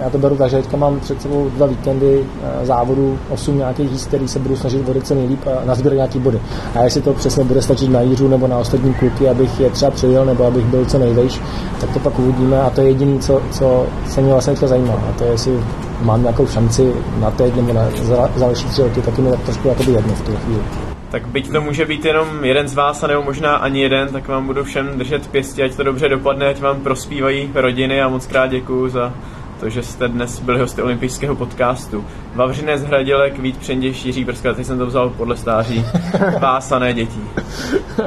já 0.00 0.10
to 0.10 0.18
beru 0.18 0.36
tak, 0.36 0.50
že 0.50 0.56
teďka 0.56 0.76
mám 0.76 1.00
před 1.00 1.22
sebou 1.22 1.50
dva 1.56 1.66
víkendy 1.66 2.24
eh, 2.42 2.66
závodu, 2.66 3.18
osm 3.30 3.58
nějakých 3.58 3.92
jízd, 3.92 4.08
který 4.08 4.28
se 4.28 4.38
budu 4.38 4.56
snažit 4.56 4.86
vodit 4.86 5.06
co 5.06 5.14
nejlíp 5.14 5.40
a 5.46 5.64
nazbírat 5.64 5.94
nějaký 5.94 6.18
body. 6.18 6.40
A 6.74 6.82
jestli 6.82 7.02
to 7.02 7.12
přesně 7.12 7.44
bude 7.44 7.62
stačit 7.62 7.90
na 7.90 8.00
Jířu 8.00 8.28
nebo 8.28 8.46
na 8.46 8.58
ostatní 8.58 8.94
kluky, 8.94 9.28
abych 9.28 9.60
je 9.60 9.70
třeba 9.70 9.90
přijel 9.90 10.24
nebo 10.24 10.46
abych 10.46 10.64
byl 10.64 10.84
co 10.84 10.98
nejvejš, 10.98 11.40
tak 11.80 11.90
to 11.90 11.98
pak 11.98 12.18
uvidíme 12.18 12.60
a 12.60 12.70
to 12.70 12.80
je 12.80 12.88
jediné, 12.88 13.18
co, 13.18 13.42
co 13.50 13.86
se 14.08 14.20
mě 14.20 14.32
vlastně 14.32 14.52
teďka 14.52 14.66
zajímá. 14.66 14.94
A 14.94 15.12
to 15.18 15.24
je, 15.24 15.30
jestli 15.30 15.60
mám 16.00 16.22
nějakou 16.22 16.46
šanci 16.46 16.92
na 17.20 17.30
teď 17.30 17.56
nebo 17.56 17.72
na, 17.72 17.88
za, 18.02 18.16
za 18.36 18.46
další 18.46 18.66
tři 18.66 18.82
roky, 18.82 19.02
tak 19.02 19.18
mi 19.18 19.30
tak 19.30 19.40
trošku 19.40 19.68
jedno 19.68 20.14
v 20.14 20.20
tu 20.20 20.32
chvíli. 20.36 20.91
Tak 21.12 21.26
byť 21.26 21.52
to 21.52 21.60
může 21.60 21.84
být 21.86 22.04
jenom 22.04 22.44
jeden 22.44 22.68
z 22.68 22.74
vás, 22.74 23.02
a 23.02 23.06
nebo 23.06 23.22
možná 23.22 23.56
ani 23.56 23.82
jeden, 23.82 24.08
tak 24.08 24.28
vám 24.28 24.46
budu 24.46 24.64
všem 24.64 24.98
držet 24.98 25.28
pěstí, 25.28 25.62
ať 25.62 25.74
to 25.74 25.82
dobře 25.82 26.08
dopadne, 26.08 26.46
ať 26.46 26.60
vám 26.60 26.80
prospívají 26.80 27.50
rodiny 27.54 28.02
a 28.02 28.08
moc 28.08 28.26
krát 28.26 28.46
děkuju 28.46 28.88
za 28.88 29.12
to, 29.60 29.68
že 29.68 29.82
jste 29.82 30.08
dnes 30.08 30.40
byli 30.40 30.60
hosty 30.60 30.82
olympijského 30.82 31.36
podcastu. 31.36 32.04
Vavřinec 32.34 32.82
Hradělek, 32.82 33.38
Vít 33.38 33.58
Přenděš, 33.58 34.04
Jiří 34.04 34.24
Prska, 34.24 34.54
teď 34.54 34.66
jsem 34.66 34.78
to 34.78 34.86
vzal 34.86 35.10
podle 35.10 35.36
stáří. 35.36 35.84
Pásané 36.40 36.92
dětí. 36.94 37.20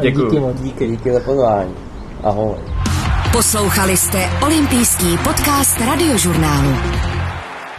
Děkuji. 0.02 0.26
Díky 0.26 0.40
moc, 0.40 0.62
díky, 0.62 0.88
díky 0.88 1.14
za 1.14 1.20
pozvání. 1.20 1.74
Ahoj. 2.24 2.56
Poslouchali 3.32 3.98
jste 3.98 4.30
olympijský 4.42 5.18
podcast 5.18 5.82
radiožurnálu. 5.82 6.76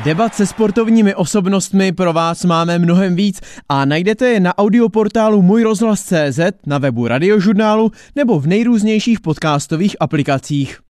Debat 0.06 0.34
se 0.34 0.46
sportovními 0.46 1.14
osobnostmi 1.14 1.92
pro 1.92 2.12
vás 2.12 2.44
máme 2.44 2.78
mnohem 2.78 3.16
víc 3.16 3.40
a 3.68 3.84
najdete 3.84 4.26
je 4.28 4.40
na 4.40 4.58
audioportálu 4.58 5.42
Můj 5.42 5.62
rozhlas.cz, 5.62 6.40
na 6.66 6.78
webu 6.78 7.08
radiožurnálu 7.08 7.92
nebo 8.16 8.40
v 8.40 8.46
nejrůznějších 8.46 9.20
podcastových 9.20 9.96
aplikacích. 10.00 10.80